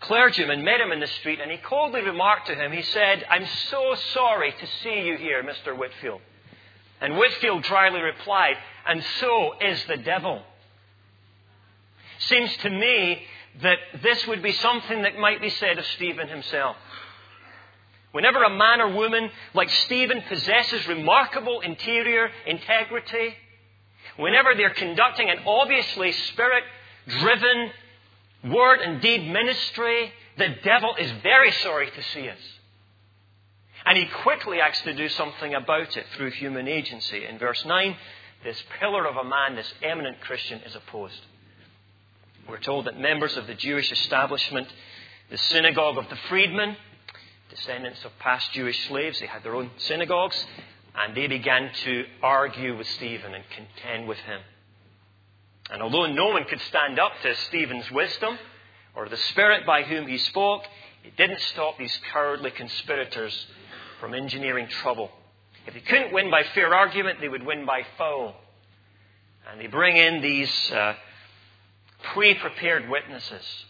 clergyman 0.00 0.64
met 0.64 0.80
him 0.80 0.92
in 0.92 1.00
the 1.00 1.06
street 1.06 1.40
and 1.40 1.50
he 1.50 1.58
coldly 1.58 2.02
remarked 2.02 2.46
to 2.46 2.54
him, 2.54 2.72
he 2.72 2.82
said, 2.82 3.24
I'm 3.28 3.46
so 3.70 3.94
sorry 4.12 4.52
to 4.52 4.66
see 4.82 5.02
you 5.02 5.16
here, 5.16 5.42
Mr. 5.42 5.76
Whitefield. 5.76 6.20
And 7.00 7.16
Whitefield 7.16 7.64
dryly 7.64 8.00
replied, 8.00 8.56
And 8.86 9.02
so 9.20 9.54
is 9.60 9.84
the 9.86 9.96
devil. 9.96 10.42
Seems 12.20 12.56
to 12.58 12.70
me 12.70 13.22
that 13.60 13.78
this 14.02 14.26
would 14.28 14.42
be 14.42 14.52
something 14.52 15.02
that 15.02 15.18
might 15.18 15.40
be 15.40 15.50
said 15.50 15.78
of 15.78 15.84
Stephen 15.86 16.28
himself. 16.28 16.76
Whenever 18.12 18.42
a 18.44 18.50
man 18.50 18.80
or 18.80 18.94
woman 18.94 19.30
like 19.52 19.70
Stephen 19.70 20.22
possesses 20.28 20.86
remarkable 20.86 21.60
interior 21.60 22.30
integrity, 22.46 23.34
whenever 24.16 24.54
they're 24.54 24.70
conducting 24.70 25.30
an 25.30 25.38
obviously 25.46 26.12
spirit 26.12 26.64
driven 27.06 27.70
word 28.44 28.80
and 28.80 29.00
deed 29.00 29.30
ministry, 29.30 30.12
the 30.38 30.48
devil 30.64 30.94
is 30.98 31.10
very 31.22 31.52
sorry 31.52 31.90
to 31.90 32.02
see 32.14 32.28
us. 32.28 32.38
And 33.84 33.98
he 33.98 34.06
quickly 34.06 34.60
acts 34.60 34.80
to 34.82 34.94
do 34.94 35.08
something 35.08 35.54
about 35.54 35.96
it 35.96 36.06
through 36.16 36.30
human 36.32 36.68
agency. 36.68 37.24
In 37.24 37.38
verse 37.38 37.64
9, 37.64 37.96
this 38.44 38.62
pillar 38.78 39.06
of 39.06 39.16
a 39.16 39.24
man, 39.24 39.56
this 39.56 39.72
eminent 39.82 40.20
Christian, 40.20 40.60
is 40.60 40.74
opposed. 40.74 41.20
We're 42.48 42.58
told 42.58 42.86
that 42.86 42.98
members 42.98 43.36
of 43.36 43.46
the 43.46 43.54
Jewish 43.54 43.90
establishment, 43.90 44.68
the 45.30 45.38
synagogue 45.38 45.98
of 45.98 46.08
the 46.08 46.18
freedmen, 46.28 46.76
descendants 47.50 48.04
of 48.04 48.16
past 48.18 48.52
Jewish 48.52 48.88
slaves, 48.88 49.20
they 49.20 49.26
had 49.26 49.42
their 49.42 49.54
own 49.54 49.70
synagogues, 49.78 50.44
and 50.94 51.16
they 51.16 51.26
began 51.26 51.70
to 51.84 52.04
argue 52.22 52.76
with 52.76 52.86
Stephen 52.86 53.34
and 53.34 53.44
contend 53.50 54.06
with 54.06 54.18
him. 54.18 54.40
And 55.70 55.82
although 55.82 56.06
no 56.06 56.26
one 56.26 56.44
could 56.44 56.60
stand 56.62 56.98
up 56.98 57.12
to 57.22 57.34
Stephen's 57.48 57.90
wisdom 57.90 58.38
or 58.94 59.08
the 59.08 59.16
spirit 59.16 59.64
by 59.64 59.82
whom 59.82 60.06
he 60.06 60.18
spoke, 60.18 60.64
it 61.04 61.16
didn't 61.16 61.40
stop 61.40 61.78
these 61.78 61.98
cowardly 62.12 62.50
conspirators 62.50 63.46
from 64.00 64.14
engineering 64.14 64.68
trouble. 64.68 65.10
If 65.66 65.74
they 65.74 65.80
couldn't 65.80 66.12
win 66.12 66.30
by 66.30 66.42
fair 66.54 66.74
argument, 66.74 67.20
they 67.20 67.28
would 67.28 67.46
win 67.46 67.64
by 67.64 67.86
foul. 67.96 68.34
And 69.50 69.60
they 69.60 69.66
bring 69.66 69.96
in 69.96 70.20
these 70.20 70.72
uh, 70.72 70.94
pre 72.12 72.34
prepared 72.34 72.88
witnesses 72.88 73.64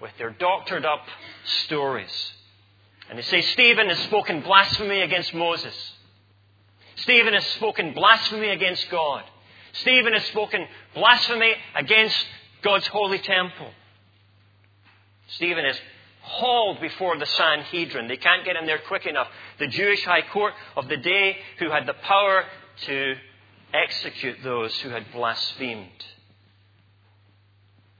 with 0.00 0.10
their 0.18 0.30
doctored 0.30 0.84
up 0.84 1.04
stories. 1.64 2.32
And 3.08 3.18
they 3.18 3.22
say, 3.22 3.40
Stephen 3.40 3.88
has 3.88 3.98
spoken 4.00 4.42
blasphemy 4.42 5.00
against 5.00 5.32
Moses. 5.32 5.74
Stephen 6.96 7.34
has 7.34 7.46
spoken 7.46 7.92
blasphemy 7.92 8.48
against 8.48 8.90
God. 8.90 9.24
Stephen 9.72 10.12
has 10.12 10.24
spoken 10.26 10.66
blasphemy 10.94 11.54
against 11.74 12.26
God's 12.62 12.86
holy 12.86 13.18
temple. 13.18 13.70
Stephen 15.28 15.64
is 15.66 15.76
hauled 16.22 16.80
before 16.80 17.16
the 17.18 17.26
Sanhedrin. 17.26 18.08
They 18.08 18.16
can't 18.16 18.44
get 18.44 18.56
him 18.56 18.66
there 18.66 18.80
quick 18.86 19.06
enough. 19.06 19.28
The 19.58 19.68
Jewish 19.68 20.04
high 20.04 20.22
court 20.22 20.54
of 20.76 20.88
the 20.88 20.96
day 20.96 21.36
who 21.58 21.70
had 21.70 21.86
the 21.86 21.94
power 21.94 22.44
to 22.86 23.14
execute 23.72 24.38
those 24.42 24.74
who 24.80 24.90
had 24.90 25.12
blasphemed. 25.12 26.04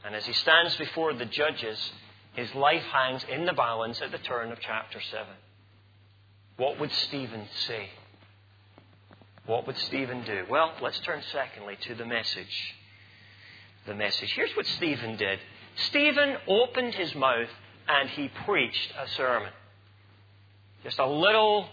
And 0.05 0.15
as 0.15 0.25
he 0.25 0.33
stands 0.33 0.77
before 0.77 1.13
the 1.15 1.25
judges, 1.25 1.79
his 2.35 2.55
life 2.55 2.83
hangs 2.93 3.25
in 3.29 3.45
the 3.45 3.53
balance 3.53 4.01
at 4.01 4.13
the 4.13 4.19
turn 4.19 4.53
of 4.53 4.59
chapter 4.61 5.01
7. 5.01 5.27
What 6.57 6.79
would 6.81 6.93
Stephen 6.93 7.49
say? 7.67 7.91
What 9.47 9.67
would 9.67 9.79
Stephen 9.79 10.25
do? 10.25 10.45
Well, 10.51 10.73
let's 10.83 10.99
turn 11.01 11.23
secondly 11.33 11.77
to 11.83 11.95
the 11.95 12.05
message. 12.05 12.75
The 13.87 13.95
message. 13.95 14.33
Here's 14.35 14.55
what 14.57 14.67
Stephen 14.67 15.17
did 15.17 15.39
Stephen 15.89 16.37
opened 16.49 16.95
his 16.95 17.15
mouth 17.15 17.49
and 17.89 18.09
he 18.11 18.29
preached 18.45 18.93
a 18.99 19.09
sermon. 19.11 19.53
Just 20.83 20.99
a 20.99 21.07
little 21.07 21.69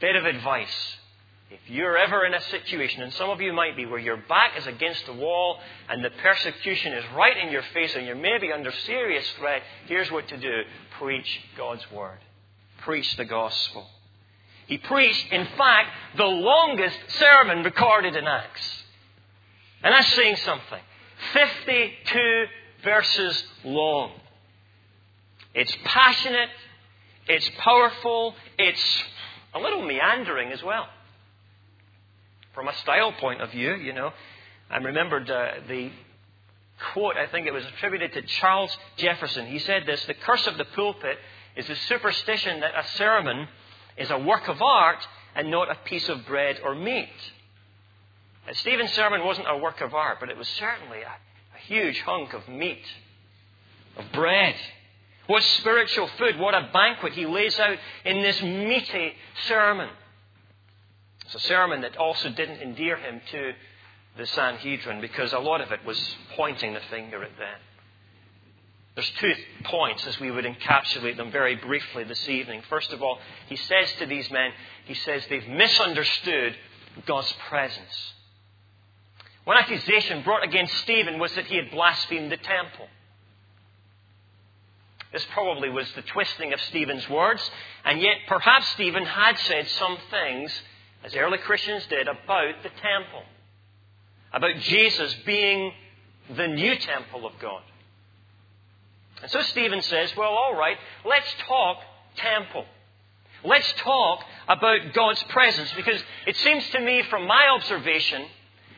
bit 0.00 0.14
of 0.14 0.24
advice. 0.24 0.96
If 1.50 1.60
you're 1.68 1.96
ever 1.96 2.24
in 2.26 2.34
a 2.34 2.40
situation, 2.42 3.02
and 3.02 3.12
some 3.14 3.30
of 3.30 3.40
you 3.40 3.52
might 3.52 3.76
be, 3.76 3.86
where 3.86 4.00
your 4.00 4.16
back 4.16 4.58
is 4.58 4.66
against 4.66 5.06
the 5.06 5.12
wall 5.12 5.58
and 5.88 6.04
the 6.04 6.10
persecution 6.10 6.92
is 6.92 7.04
right 7.14 7.36
in 7.36 7.52
your 7.52 7.62
face 7.72 7.94
and 7.94 8.04
you're 8.04 8.16
maybe 8.16 8.52
under 8.52 8.72
serious 8.84 9.24
threat, 9.38 9.62
here's 9.86 10.10
what 10.10 10.26
to 10.28 10.36
do 10.36 10.62
preach 10.98 11.40
God's 11.56 11.88
word, 11.92 12.18
preach 12.78 13.16
the 13.16 13.24
gospel. 13.24 13.86
He 14.66 14.78
preached, 14.78 15.32
in 15.32 15.46
fact, 15.56 15.90
the 16.16 16.24
longest 16.24 16.98
sermon 17.18 17.62
recorded 17.62 18.16
in 18.16 18.26
Acts. 18.26 18.84
And 19.82 19.94
that's 19.94 20.12
saying 20.14 20.36
something. 20.36 20.80
52 21.32 22.44
verses 22.82 23.44
long. 23.64 24.12
It's 25.54 25.74
passionate, 25.84 26.50
it's 27.28 27.48
powerful, 27.58 28.34
it's 28.58 29.02
a 29.54 29.58
little 29.58 29.82
meandering 29.82 30.52
as 30.52 30.62
well. 30.62 30.86
From 32.54 32.68
a 32.68 32.74
style 32.74 33.12
point 33.12 33.40
of 33.40 33.50
view, 33.50 33.74
you 33.74 33.92
know, 33.92 34.12
I 34.70 34.78
remembered 34.78 35.30
uh, 35.30 35.52
the 35.68 35.90
quote, 36.92 37.16
I 37.16 37.26
think 37.28 37.46
it 37.46 37.52
was 37.52 37.64
attributed 37.64 38.12
to 38.14 38.22
Charles 38.22 38.76
Jefferson. 38.96 39.46
He 39.46 39.58
said 39.60 39.84
this 39.86 40.04
The 40.04 40.14
curse 40.14 40.46
of 40.46 40.58
the 40.58 40.64
pulpit 40.64 41.18
is 41.56 41.66
the 41.66 41.76
superstition 41.88 42.60
that 42.60 42.72
a 42.76 42.86
sermon 42.96 43.48
is 43.96 44.10
a 44.10 44.18
work 44.18 44.48
of 44.48 44.60
art 44.60 45.06
and 45.34 45.50
not 45.50 45.70
a 45.70 45.78
piece 45.84 46.08
of 46.08 46.26
bread 46.26 46.60
or 46.64 46.74
meat. 46.74 47.08
Stephen's 48.52 48.92
sermon 48.92 49.24
wasn't 49.24 49.48
a 49.50 49.56
work 49.56 49.80
of 49.80 49.94
art, 49.94 50.18
but 50.20 50.28
it 50.28 50.36
was 50.36 50.48
certainly 50.48 51.02
a, 51.02 51.08
a 51.08 51.58
huge 51.66 52.00
hunk 52.00 52.32
of 52.32 52.48
meat, 52.48 52.84
of 53.96 54.04
bread. 54.12 54.54
What 55.26 55.42
spiritual 55.42 56.08
food, 56.18 56.38
what 56.38 56.54
a 56.54 56.70
banquet 56.72 57.14
he 57.14 57.26
lays 57.26 57.58
out 57.58 57.78
in 58.04 58.22
this 58.22 58.40
meaty 58.42 59.14
sermon. 59.48 59.88
It's 61.24 61.34
a 61.34 61.40
sermon 61.40 61.80
that 61.80 61.96
also 61.96 62.28
didn't 62.30 62.62
endear 62.62 62.96
him 62.96 63.20
to 63.32 63.52
the 64.16 64.26
Sanhedrin 64.26 65.00
because 65.00 65.32
a 65.32 65.38
lot 65.40 65.60
of 65.60 65.72
it 65.72 65.84
was 65.84 66.16
pointing 66.36 66.72
the 66.72 66.80
finger 66.88 67.22
at 67.24 67.36
them. 67.36 67.58
There's 68.96 69.12
two 69.20 69.34
points 69.64 70.06
as 70.06 70.18
we 70.18 70.30
would 70.30 70.46
encapsulate 70.46 71.18
them 71.18 71.30
very 71.30 71.54
briefly 71.54 72.04
this 72.04 72.26
evening. 72.30 72.62
First 72.70 72.92
of 72.92 73.02
all, 73.02 73.18
he 73.46 73.56
says 73.56 73.92
to 73.98 74.06
these 74.06 74.30
men, 74.30 74.52
he 74.86 74.94
says 74.94 75.22
they've 75.28 75.46
misunderstood 75.46 76.56
God's 77.04 77.30
presence. 77.50 78.12
One 79.44 79.58
accusation 79.58 80.22
brought 80.22 80.44
against 80.44 80.74
Stephen 80.78 81.18
was 81.18 81.30
that 81.34 81.44
he 81.44 81.56
had 81.56 81.70
blasphemed 81.70 82.32
the 82.32 82.38
temple. 82.38 82.88
This 85.12 85.26
probably 85.34 85.68
was 85.68 85.86
the 85.92 86.02
twisting 86.02 86.54
of 86.54 86.60
Stephen's 86.62 87.08
words, 87.10 87.50
and 87.84 88.00
yet 88.00 88.16
perhaps 88.26 88.66
Stephen 88.68 89.04
had 89.04 89.38
said 89.40 89.68
some 89.68 89.98
things, 90.10 90.50
as 91.04 91.14
early 91.14 91.38
Christians 91.38 91.86
did, 91.90 92.08
about 92.08 92.62
the 92.62 92.70
temple, 92.70 93.24
about 94.32 94.56
Jesus 94.60 95.14
being 95.26 95.70
the 96.34 96.48
new 96.48 96.76
temple 96.76 97.26
of 97.26 97.38
God. 97.38 97.62
And 99.22 99.30
so 99.30 99.42
Stephen 99.42 99.82
says, 99.82 100.14
well, 100.16 100.30
all 100.30 100.54
right, 100.54 100.76
let's 101.04 101.32
talk 101.46 101.78
temple. 102.16 102.64
Let's 103.44 103.72
talk 103.78 104.24
about 104.48 104.92
God's 104.92 105.22
presence 105.24 105.72
because 105.74 106.02
it 106.26 106.36
seems 106.36 106.68
to 106.70 106.80
me 106.80 107.02
from 107.02 107.26
my 107.26 107.48
observation 107.48 108.24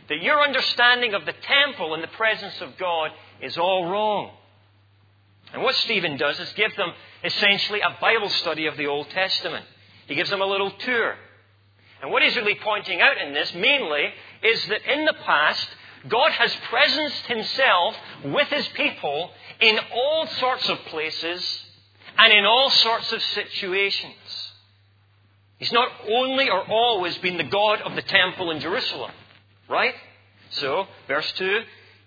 that 0.09 0.23
your 0.23 0.41
understanding 0.41 1.15
of 1.15 1.27
the 1.27 1.33
temple 1.33 1.95
and 1.95 2.03
the 2.03 2.09
presence 2.09 2.61
of 2.61 2.77
God 2.79 3.11
is 3.41 3.57
all 3.57 3.89
wrong. 3.89 4.31
And 5.53 5.63
what 5.63 5.75
Stephen 5.77 6.17
does 6.17 6.39
is 6.39 6.53
give 6.55 6.75
them 6.77 6.93
essentially 7.25 7.81
a 7.81 7.97
Bible 8.01 8.29
study 8.29 8.67
of 8.67 8.77
the 8.77 8.87
Old 8.87 9.09
Testament. 9.11 9.65
He 10.07 10.15
gives 10.15 10.31
them 10.31 10.43
a 10.43 10.47
little 10.47 10.71
tour. 10.71 11.15
And 12.03 12.11
what 12.11 12.23
he's 12.23 12.37
really 12.37 12.55
pointing 12.57 13.01
out 13.01 13.19
in 13.19 13.35
this 13.35 13.53
mainly 13.55 14.13
is 14.43 14.67
that 14.67 14.93
in 14.93 15.05
the 15.05 15.15
past, 15.25 15.69
God 16.09 16.33
has 16.33 16.53
presenced 16.71 17.27
himself 17.27 17.97
with 18.25 18.49
his 18.49 18.67
people 18.69 19.31
in 19.61 19.79
all 19.93 20.27
sorts 20.39 20.69
of 20.69 20.79
places 20.87 21.65
and 22.17 22.33
in 22.33 22.45
all 22.45 22.71
sorts 22.71 23.13
of 23.13 23.23
situations. 23.23 24.15
He's 25.59 25.73
not 25.73 25.89
only 26.09 26.49
or 26.49 26.65
always 26.69 27.17
been 27.19 27.37
the 27.37 27.45
God 27.45 27.81
of 27.83 27.95
the 27.95 28.03
temple 28.03 28.51
in 28.51 28.61
Jerusalem, 28.61 29.11
right? 29.69 29.95
So, 30.51 30.87
verse 31.07 31.31
2 31.37 31.63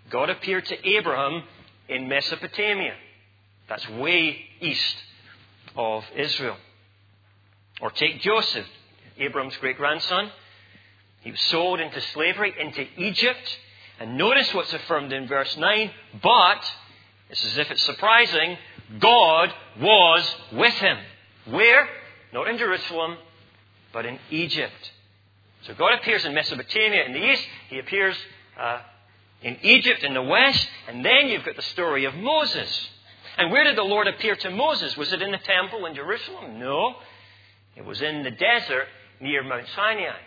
God 0.10 0.30
appeared 0.30 0.66
to 0.66 0.90
Abraham 0.90 1.44
in 1.88 2.08
Mesopotamia. 2.08 2.94
That's 3.70 3.88
way 3.90 4.38
east 4.60 4.96
of 5.76 6.04
Israel. 6.16 6.58
Or 7.82 7.92
take 7.92 8.22
Joseph, 8.22 8.68
Abraham's 9.18 9.56
great 9.58 9.78
grandson. 9.78 10.32
He 11.22 11.32
was 11.32 11.40
sold 11.42 11.80
into 11.80 12.02
slavery 12.14 12.54
into 12.60 12.86
Egypt. 12.98 13.60
And 14.02 14.18
notice 14.18 14.52
what's 14.56 14.74
affirmed 14.74 15.14
in 15.14 15.28
verse 15.28 15.56
9. 15.56 15.92
But 16.24 16.66
it's 17.30 17.46
as 17.46 17.58
if 17.60 17.70
it's 17.70 17.84
surprising. 17.84 18.58
God 18.98 19.54
was 19.80 20.36
with 20.54 20.74
him. 20.74 20.98
Where? 21.46 21.88
Not 22.34 22.48
in 22.48 22.58
Jerusalem, 22.58 23.18
but 23.94 24.08
in 24.08 24.18
Egypt. 24.32 24.92
So 25.68 25.76
God 25.76 26.00
appears 26.00 26.26
in 26.26 26.34
Mesopotamia 26.34 27.06
in 27.06 27.14
the 27.14 27.32
east. 27.32 27.44
He 27.70 27.78
appears 27.78 28.18
uh, 28.60 28.80
in 29.44 29.58
Egypt 29.62 30.02
in 30.02 30.16
the 30.16 30.24
west. 30.24 30.68
And 30.88 31.06
then 31.06 31.28
you've 31.28 31.46
got 31.46 31.56
the 31.56 31.62
story 31.62 32.06
of 32.06 32.16
Moses. 32.16 32.90
And 33.38 33.52
where 33.52 33.66
did 33.66 33.78
the 33.78 33.84
Lord 33.84 34.08
appear 34.08 34.36
to 34.36 34.50
Moses? 34.50 34.98
Was 34.98 35.14
it 35.14 35.22
in 35.22 35.30
the 35.30 35.38
temple 35.38 35.86
in 35.86 35.94
Jerusalem? 35.94 36.58
No. 36.58 36.96
It 37.76 37.86
was 37.86 38.02
in 38.02 38.24
the 38.24 38.32
desert 38.32 38.88
near 39.20 39.44
Mount 39.44 39.68
Sinai. 39.76 40.18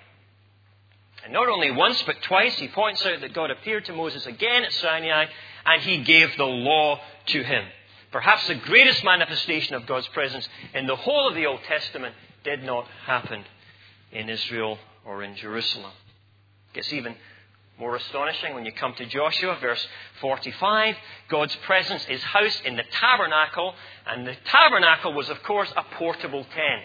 And 1.25 1.33
not 1.33 1.49
only 1.49 1.71
once, 1.71 2.03
but 2.03 2.21
twice, 2.23 2.55
he 2.59 2.69
points 2.69 3.05
out 3.07 3.23
that 3.23 3.33
God 3.33 3.51
appeared 3.51 3.87
to 3.87 3.95
Moses 3.95 4.27
again 4.27 4.63
at 4.63 4.73
Sinai 4.73 5.27
and 5.65 5.83
he 5.83 6.05
gave 6.05 6.37
the 6.37 6.45
law 6.45 7.01
to 7.27 7.43
him. 7.43 7.65
Perhaps 8.13 8.47
the 8.47 8.55
greatest 8.55 9.03
manifestation 9.03 9.75
of 9.75 9.87
God's 9.87 10.07
presence 10.09 10.47
in 10.75 10.87
the 10.87 10.97
whole 10.97 11.29
of 11.29 11.35
the 11.35 11.47
Old 11.47 11.61
Testament 11.67 12.15
did 12.45 12.63
not 12.63 12.87
happen 13.07 13.43
in 14.13 14.29
Israel 14.29 14.79
or 15.05 15.23
in 15.23 15.35
Jerusalem. 15.35 15.91
It 16.71 16.75
gets 16.75 16.93
even 16.93 17.17
More 17.79 17.97
astonishing 17.97 18.55
when 18.55 18.65
you 18.65 18.73
come 18.73 18.95
to 18.95 19.07
Joshua, 19.07 19.59
verse 19.61 19.85
45, 20.21 20.95
God's 21.29 21.57
presence 21.67 22.07
is 22.09 22.23
housed 22.23 22.65
in 22.65 22.77
the 22.77 22.85
tabernacle, 22.85 23.75
and 24.07 24.27
the 24.27 24.37
tabernacle 24.47 25.13
was, 25.13 25.29
of 25.29 25.43
course, 25.43 25.73
a 25.77 25.83
portable 25.97 26.45
tent. 26.45 26.85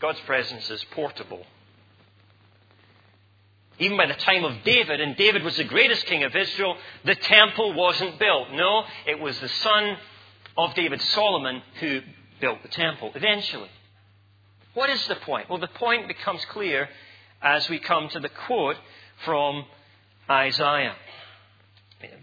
God's 0.00 0.20
presence 0.20 0.70
is 0.70 0.84
portable. 0.92 1.44
Even 3.80 3.96
by 3.96 4.06
the 4.06 4.14
time 4.14 4.44
of 4.44 4.62
David, 4.62 5.00
and 5.00 5.16
David 5.16 5.42
was 5.42 5.56
the 5.56 5.64
greatest 5.64 6.06
king 6.06 6.22
of 6.22 6.36
Israel, 6.36 6.76
the 7.04 7.14
temple 7.14 7.72
wasn't 7.72 8.18
built. 8.18 8.52
No, 8.52 8.84
it 9.06 9.18
was 9.18 9.38
the 9.40 9.48
son 9.48 9.96
of 10.56 10.74
David, 10.74 11.00
Solomon, 11.00 11.62
who 11.80 12.02
built 12.40 12.62
the 12.62 12.68
temple 12.68 13.10
eventually. 13.14 13.70
What 14.74 14.90
is 14.90 15.04
the 15.08 15.16
point? 15.16 15.48
Well, 15.48 15.58
the 15.58 15.66
point 15.66 16.08
becomes 16.08 16.44
clear 16.46 16.88
as 17.42 17.68
we 17.68 17.78
come 17.78 18.08
to 18.10 18.20
the 18.20 18.28
quote 18.28 18.76
from 19.24 19.64
Isaiah. 20.30 20.94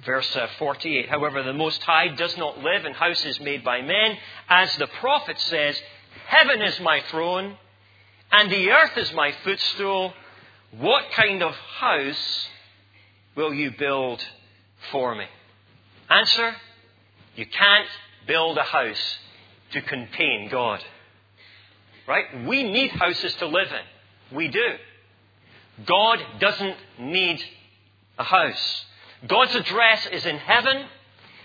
Verse 0.05 0.35
uh, 0.35 0.47
48 0.59 1.09
However, 1.09 1.43
the 1.43 1.53
Most 1.53 1.81
High 1.83 2.09
does 2.09 2.37
not 2.37 2.59
live 2.59 2.85
in 2.85 2.93
houses 2.93 3.39
made 3.39 3.63
by 3.63 3.81
men. 3.81 4.17
As 4.47 4.75
the 4.77 4.87
prophet 4.87 5.39
says, 5.39 5.79
Heaven 6.27 6.61
is 6.61 6.79
my 6.79 7.01
throne, 7.09 7.57
and 8.31 8.51
the 8.51 8.71
earth 8.71 8.97
is 8.97 9.11
my 9.13 9.33
footstool. 9.43 10.13
What 10.71 11.11
kind 11.11 11.41
of 11.41 11.53
house 11.55 12.47
will 13.35 13.53
you 13.53 13.71
build 13.71 14.23
for 14.91 15.15
me? 15.15 15.25
Answer 16.09 16.55
You 17.35 17.45
can't 17.45 17.87
build 18.27 18.57
a 18.57 18.63
house 18.63 19.17
to 19.71 19.81
contain 19.81 20.49
God. 20.49 20.83
Right? 22.07 22.45
We 22.45 22.63
need 22.63 22.91
houses 22.91 23.33
to 23.35 23.47
live 23.47 23.69
in. 23.71 24.35
We 24.37 24.47
do. 24.47 24.75
God 25.85 26.19
doesn't 26.39 26.77
need 26.99 27.43
a 28.17 28.23
house. 28.23 28.85
God's 29.27 29.55
address 29.55 30.07
is 30.11 30.25
in 30.25 30.37
heaven, 30.37 30.85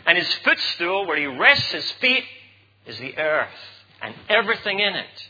and 0.06 0.18
his 0.18 0.32
footstool, 0.44 1.06
where 1.06 1.16
he 1.16 1.26
rests 1.26 1.72
his 1.72 1.90
feet, 1.92 2.24
is 2.86 2.98
the 2.98 3.16
earth 3.18 3.48
and 4.00 4.14
everything 4.28 4.80
in 4.80 4.94
it. 4.94 5.28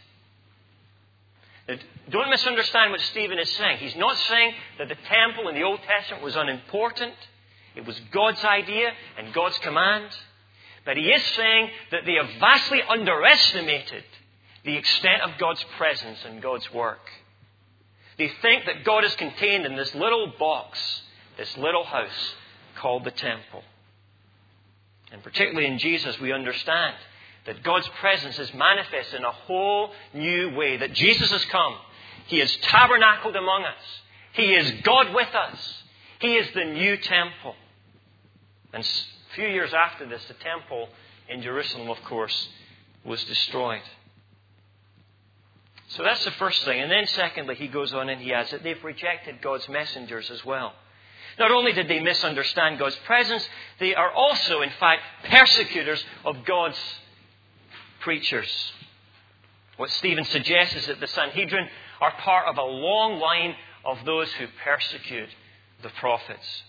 Don't 2.11 2.31
misunderstand 2.31 2.90
what 2.90 3.01
Stephen 3.01 3.38
is 3.38 3.51
saying. 3.51 3.79
He's 3.79 3.96
not 3.96 4.16
saying 4.16 4.55
that 4.79 4.88
the 4.88 4.96
temple 5.09 5.48
in 5.48 5.55
the 5.55 5.62
Old 5.62 5.81
Testament 5.83 6.22
was 6.22 6.37
unimportant. 6.37 7.14
It 7.77 7.87
was 7.87 7.98
God's 8.11 8.44
idea 8.44 8.90
and 9.16 9.33
God's 9.33 9.59
command. 9.59 10.09
But 10.85 10.96
he 10.96 11.05
is 11.05 11.22
saying 11.37 11.70
that 11.92 12.05
they 12.05 12.14
have 12.14 12.29
vastly 12.40 12.83
underestimated 12.83 14.05
the 14.64 14.77
extent 14.77 15.22
of 15.22 15.38
God's 15.38 15.64
presence 15.77 16.18
and 16.25 16.42
God's 16.42 16.70
work. 16.72 17.09
They 18.18 18.29
think 18.42 18.66
that 18.66 18.85
God 18.85 19.05
is 19.05 19.14
contained 19.16 19.64
in 19.64 19.77
this 19.77 19.94
little 19.94 20.33
box, 20.38 20.79
this 21.37 21.57
little 21.57 21.85
house 21.85 22.35
called 22.77 23.05
the 23.05 23.11
temple. 23.11 23.62
And 25.12 25.22
particularly 25.22 25.66
in 25.66 25.79
Jesus, 25.79 26.18
we 26.20 26.33
understand 26.33 26.94
that 27.46 27.62
God's 27.62 27.88
presence 28.00 28.38
is 28.38 28.52
manifest 28.55 29.14
in 29.14 29.24
a 29.24 29.33
whole 29.33 29.90
new 30.14 30.55
way. 30.55 30.76
That 30.76 30.92
Jesus 30.92 31.31
has 31.31 31.44
come. 31.46 31.74
He 32.26 32.38
has 32.38 32.55
tabernacled 32.62 33.37
among 33.37 33.64
us. 33.64 33.83
He 34.35 34.55
is 34.55 34.70
God 34.83 35.12
with 35.14 35.35
us. 35.35 35.83
He 36.20 36.37
is 36.37 36.48
the 36.55 36.64
new 36.64 36.96
temple. 36.96 37.55
And 38.72 38.85
a 38.85 39.35
few 39.35 39.48
years 39.48 39.74
after 39.74 40.09
this, 40.09 40.24
the 40.26 40.35
temple 40.35 40.88
in 41.28 41.42
Jerusalem, 41.42 41.90
of 41.90 42.02
course, 42.05 42.48
was 43.05 43.22
destroyed. 43.24 43.83
So 45.88 46.02
that's 46.02 46.24
the 46.24 46.31
first 46.33 46.64
thing. 46.64 46.81
And 46.81 46.90
then, 46.90 47.07
secondly, 47.09 47.55
he 47.57 47.68
goes 47.68 47.92
on 47.92 48.09
and 48.09 48.20
he 48.20 48.33
adds 48.33 48.50
that 48.52 48.62
they've 48.62 48.83
rejected 48.83 49.42
God's 49.42 49.68
messengers 49.68 50.31
as 50.31 50.42
well. 50.44 50.72
Not 51.38 51.50
only 51.50 51.72
did 51.72 51.88
they 51.88 52.00
misunderstand 52.00 52.78
God's 52.78 52.96
presence, 53.05 53.46
they 53.78 53.94
are 53.94 54.11
also, 54.11 54.62
in 54.62 54.70
fact, 54.78 55.02
persecutors 55.28 56.02
of 56.24 56.44
God's 56.44 56.78
preachers. 58.03 58.49
What 59.77 59.91
Stephen 59.91 60.25
suggests 60.25 60.77
is 60.77 60.87
that 60.87 61.01
the 61.01 61.07
Sanhedrin 61.07 61.69
are 62.01 62.12
part 62.12 62.47
of 62.47 62.59
a 62.59 62.62
long 62.62 63.19
line 63.19 63.55
of 63.85 63.99
those 64.05 64.31
who 64.33 64.47
persecute 64.65 65.31
the 65.83 65.88
prophets. 66.01 66.62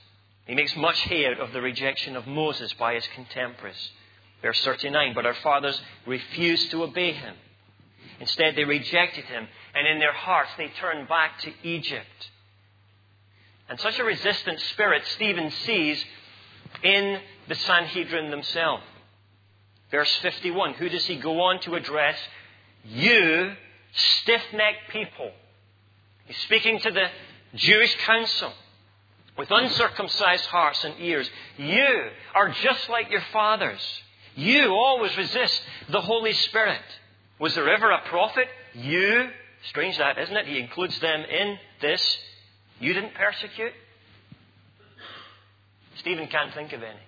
He 0.46 0.56
makes 0.56 0.76
much 0.76 1.00
hay 1.02 1.26
of 1.26 1.54
the 1.54 1.62
rejection 1.62 2.16
of 2.16 2.28
Moses 2.28 2.74
by 2.74 2.96
his 2.96 3.08
contemporaries. 3.16 3.92
Verse 4.42 4.60
39 4.64 5.14
But 5.14 5.26
our 5.26 5.36
fathers 5.36 5.80
refused 6.06 6.72
to 6.72 6.84
obey 6.84 7.14
him. 7.14 7.36
Instead, 8.20 8.56
they 8.56 8.64
rejected 8.64 9.26
him, 9.26 9.48
and 9.74 9.88
in 9.88 10.00
their 10.00 10.14
hearts 10.14 10.52
they 10.58 10.68
turned 10.80 11.08
back 11.08 11.40
to 11.40 11.52
Egypt. 11.64 12.30
And 13.70 13.80
such 13.80 13.98
a 14.00 14.04
resistant 14.04 14.60
spirit 14.60 15.04
Stephen 15.16 15.50
sees 15.66 16.04
in 16.84 17.20
the 17.48 17.56
Sanhedrin 17.56 18.30
themselves. 18.30 18.84
Verse 19.94 20.12
51, 20.24 20.74
who 20.74 20.90
does 20.90 21.06
he 21.06 21.18
go 21.18 21.40
on 21.42 21.60
to 21.62 21.76
address? 21.76 22.18
You 22.84 23.52
stiff 23.94 24.42
necked 24.52 24.90
people. 24.90 25.30
He's 26.26 26.38
speaking 26.38 26.80
to 26.80 26.90
the 26.90 27.10
Jewish 27.54 27.96
council 28.04 28.52
with 29.38 29.52
uncircumcised 29.52 30.46
hearts 30.46 30.84
and 30.84 30.96
ears. 31.00 31.30
You 31.58 32.10
are 32.34 32.50
just 32.50 32.90
like 32.90 33.12
your 33.12 33.24
fathers. 33.32 33.82
You 34.36 34.74
always 34.74 35.16
resist 35.16 35.62
the 35.90 36.02
Holy 36.02 36.34
Spirit. 36.34 36.82
Was 37.38 37.54
there 37.54 37.70
ever 37.70 37.92
a 37.92 38.02
prophet? 38.10 38.48
You, 38.74 39.30
strange 39.70 40.00
that, 40.00 40.18
isn't 40.18 40.36
it? 40.36 40.48
He 40.48 40.58
includes 40.58 41.00
them 41.02 41.22
in 41.22 41.60
this. 41.82 42.18
You 42.80 42.96
didn't 42.96 43.14
persecute? 43.14 43.74
Stephen 46.00 46.26
can't 46.26 46.52
think 46.56 46.74
of 46.74 46.82
any. 46.82 47.00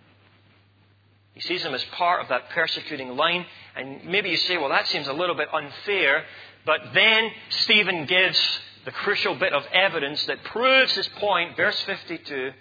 He 1.36 1.41
sees 1.41 1.62
them 1.63 1.74
as 1.74 1.84
part 1.91 2.21
of 2.21 2.30
that 2.30 2.50
persecuting 2.50 3.10
line. 3.15 3.45
And 3.76 4.06
maybe 4.06 4.30
you 4.30 4.38
say, 4.38 4.58
well, 4.58 4.69
that 4.69 4.88
seems 4.88 5.08
a 5.08 5.13
little 5.13 5.36
bit 5.36 5.50
unfair. 5.54 6.24
But 6.65 6.80
then 6.93 7.30
Stephen 7.50 8.06
gives 8.06 8.39
the 8.86 8.91
crucial 8.91 9.36
bit 9.36 9.52
of 9.52 9.63
evidence 9.74 10.26
that 10.28 10.43
proves 10.45 10.93
his 10.95 11.08
point. 11.19 11.58
Verse 11.58 11.80
52 11.82 12.52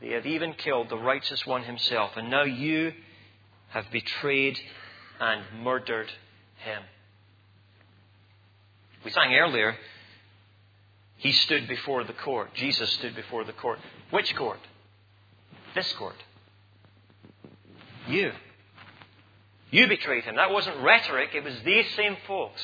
They 0.00 0.10
have 0.10 0.26
even 0.26 0.54
killed 0.54 0.88
the 0.88 0.96
righteous 0.96 1.44
one 1.44 1.64
himself. 1.64 2.12
And 2.16 2.30
now 2.30 2.44
you 2.44 2.92
have 3.70 3.90
betrayed 3.90 4.58
and 5.18 5.42
murdered 5.64 6.08
him. 6.64 6.82
We 9.04 9.10
sang 9.10 9.34
earlier, 9.34 9.76
he 11.16 11.32
stood 11.32 11.66
before 11.66 12.04
the 12.04 12.12
court. 12.12 12.54
Jesus 12.54 12.90
stood 12.92 13.16
before 13.16 13.44
the 13.44 13.52
court. 13.52 13.80
Which 14.10 14.36
court? 14.36 14.60
This 15.74 15.92
court. 15.94 16.16
You. 18.10 18.32
You 19.70 19.86
betrayed 19.86 20.24
him. 20.24 20.36
That 20.36 20.50
wasn't 20.50 20.82
rhetoric, 20.82 21.30
it 21.34 21.44
was 21.44 21.54
these 21.64 21.86
same 21.96 22.16
folks. 22.26 22.60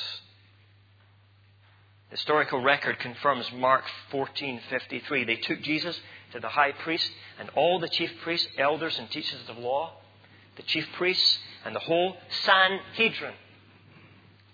Historical 2.11 2.61
record 2.61 2.99
confirms 2.99 3.51
Mark 3.53 3.85
14:53. 4.11 5.25
They 5.25 5.37
took 5.37 5.61
Jesus 5.63 6.01
to 6.33 6.41
the 6.41 6.49
high 6.49 6.73
priest 6.73 7.11
and 7.39 7.49
all 7.51 7.79
the 7.79 7.89
chief 7.89 8.11
priests, 8.23 8.49
elders, 8.59 8.99
and 8.99 9.11
teachers 9.11 9.41
of 9.49 9.57
the 9.57 9.63
law, 9.63 9.93
the 10.57 10.63
chief 10.63 10.87
priests, 10.95 11.39
and 11.65 11.75
the 11.75 11.81
whole 11.81 12.17
Sanhedrin 12.45 13.35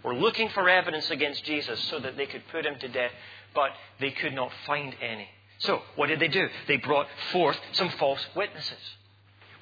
were 0.03 0.15
looking 0.15 0.49
for 0.51 0.69
evidence 0.69 1.11
against 1.11 1.45
Jesus 1.45 1.81
so 1.85 2.01
that 2.01 2.17
they 2.17 2.27
could 2.27 2.47
put 2.49 2.67
him 2.67 2.79
to 2.81 2.89
death, 2.89 3.13
but 3.55 3.71
they 4.01 4.11
could 4.11 4.35
not 4.35 4.53
find 4.67 4.95
any. 5.01 5.29
So, 5.59 5.83
what 5.95 6.09
did 6.09 6.21
they 6.21 6.29
do? 6.29 6.49
They 6.67 6.79
brought 6.79 7.09
forth 7.31 7.59
some 7.73 7.91
false 7.91 8.27
witnesses 8.35 8.97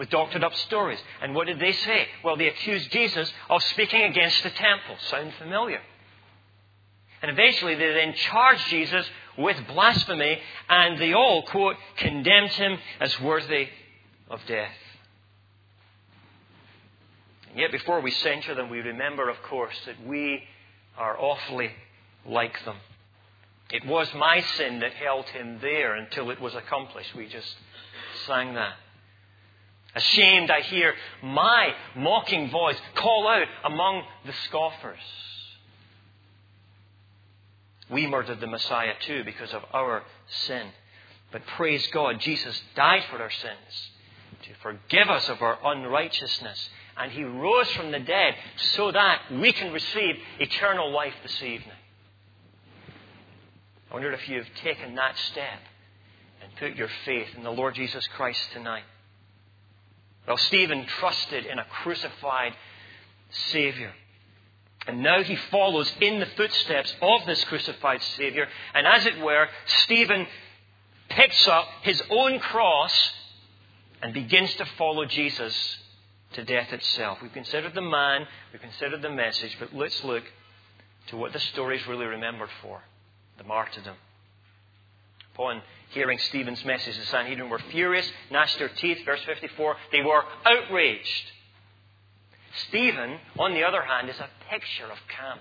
with 0.00 0.08
doctored 0.08 0.42
up 0.42 0.54
stories. 0.54 0.98
And 1.20 1.34
what 1.34 1.46
did 1.46 1.60
they 1.60 1.72
say? 1.72 2.08
Well, 2.24 2.38
they 2.38 2.48
accused 2.48 2.90
Jesus 2.90 3.30
of 3.50 3.62
speaking 3.64 4.02
against 4.02 4.42
the 4.42 4.48
temple. 4.48 4.96
Sound 5.10 5.34
familiar? 5.38 5.78
And 7.20 7.30
eventually 7.30 7.74
they 7.74 7.92
then 7.92 8.14
charged 8.14 8.66
Jesus 8.68 9.06
with 9.36 9.58
blasphemy, 9.68 10.38
and 10.70 10.98
they 10.98 11.12
all, 11.12 11.42
quote, 11.42 11.76
condemned 11.98 12.52
him 12.52 12.78
as 12.98 13.20
worthy 13.20 13.68
of 14.30 14.40
death. 14.48 14.72
And 17.50 17.58
yet, 17.58 17.70
before 17.70 18.00
we 18.00 18.10
censure 18.10 18.54
them, 18.54 18.70
we 18.70 18.78
remember, 18.78 19.28
of 19.28 19.36
course, 19.42 19.78
that 19.84 20.06
we 20.06 20.44
are 20.96 21.18
awfully 21.20 21.72
like 22.26 22.64
them. 22.64 22.76
It 23.70 23.86
was 23.86 24.08
my 24.14 24.40
sin 24.56 24.80
that 24.80 24.94
held 24.94 25.26
him 25.26 25.58
there 25.60 25.94
until 25.94 26.30
it 26.30 26.40
was 26.40 26.54
accomplished. 26.54 27.14
We 27.14 27.28
just 27.28 27.54
sang 28.26 28.54
that. 28.54 28.76
Ashamed, 29.94 30.50
I 30.50 30.61
hear 30.61 30.94
my 31.22 31.74
mocking 31.96 32.50
voice 32.50 32.76
call 32.94 33.26
out 33.26 33.46
among 33.64 34.03
the 34.24 34.33
scoffers. 34.44 34.98
We 37.90 38.07
murdered 38.07 38.40
the 38.40 38.46
Messiah 38.46 38.94
too 39.05 39.24
because 39.24 39.53
of 39.53 39.62
our 39.72 40.05
sin. 40.46 40.68
But 41.33 41.46
praise 41.57 41.87
God, 41.88 42.20
Jesus 42.20 42.61
died 42.76 43.03
for 43.11 43.20
our 43.20 43.31
sins 43.31 43.90
to 44.44 44.55
forgive 44.62 45.09
us 45.09 45.29
of 45.29 45.42
our 45.42 45.59
unrighteousness 45.64 46.70
and 46.96 47.11
he 47.12 47.24
rose 47.24 47.68
from 47.72 47.90
the 47.90 47.98
dead 47.98 48.35
so 48.74 48.92
that 48.92 49.22
we 49.33 49.53
can 49.53 49.72
receive 49.72 50.16
eternal 50.38 50.92
life 50.92 51.14
this 51.22 51.42
evening. 51.42 51.76
I 53.90 53.94
wonder 53.94 54.12
if 54.12 54.29
you've 54.29 54.46
taken 54.62 54.94
that 54.96 55.16
step 55.31 55.61
and 56.42 56.57
put 56.57 56.76
your 56.76 56.90
faith 57.05 57.29
in 57.37 57.42
the 57.42 57.50
Lord 57.50 57.74
Jesus 57.74 58.07
Christ 58.16 58.40
tonight. 58.53 58.85
Well, 60.26 60.37
Stephen 60.37 60.87
trusted 60.87 61.46
in 61.46 61.59
a 61.59 61.64
crucified 61.64 62.54
Savior. 63.30 63.92
And 64.87 65.02
now 65.02 65.22
he 65.22 65.37
follows 65.37 65.92
in 66.00 66.20
the 66.20 66.26
footsteps 66.26 66.94
of 67.02 67.26
this 67.26 67.42
crucified 67.44 68.02
Savior. 68.16 68.48
And 68.74 68.87
as 68.87 69.06
it 69.06 69.18
were, 69.18 69.48
Stephen 69.66 70.26
picks 71.09 71.46
up 71.48 71.66
his 71.83 72.02
own 72.11 72.38
cross 72.38 73.12
and 74.02 74.14
begins 74.14 74.54
to 74.54 74.64
follow 74.78 75.04
Jesus 75.04 75.76
to 76.33 76.44
death 76.44 76.72
itself. 76.72 77.18
We've 77.20 77.33
considered 77.33 77.74
the 77.74 77.83
man, 77.83 78.26
we've 78.52 78.62
considered 78.62 79.02
the 79.02 79.11
message, 79.11 79.56
but 79.59 79.74
let's 79.74 80.02
look 80.04 80.24
to 81.09 81.16
what 81.16 81.33
the 81.33 81.40
story 81.40 81.78
is 81.78 81.87
really 81.87 82.06
remembered 82.06 82.50
for 82.62 82.83
the 83.37 83.44
martyrdom. 83.44 83.96
Upon 85.35 85.62
hearing 85.90 86.18
Stephen's 86.18 86.64
message, 86.64 86.96
the 86.96 87.07
Sanhedrin 87.07 87.48
were 87.48 87.61
furious, 87.70 88.11
gnashed 88.31 88.59
their 88.59 88.68
teeth. 88.68 88.98
Verse 89.05 89.20
54 89.26 89.76
they 89.92 90.03
were 90.03 90.22
outraged. 90.44 91.33
Stephen, 92.68 93.18
on 93.38 93.55
the 93.55 93.62
other 93.62 93.83
hand, 93.83 94.09
is 94.09 94.18
a 94.18 94.29
picture 94.50 94.87
of 94.87 94.98
calm. 95.16 95.38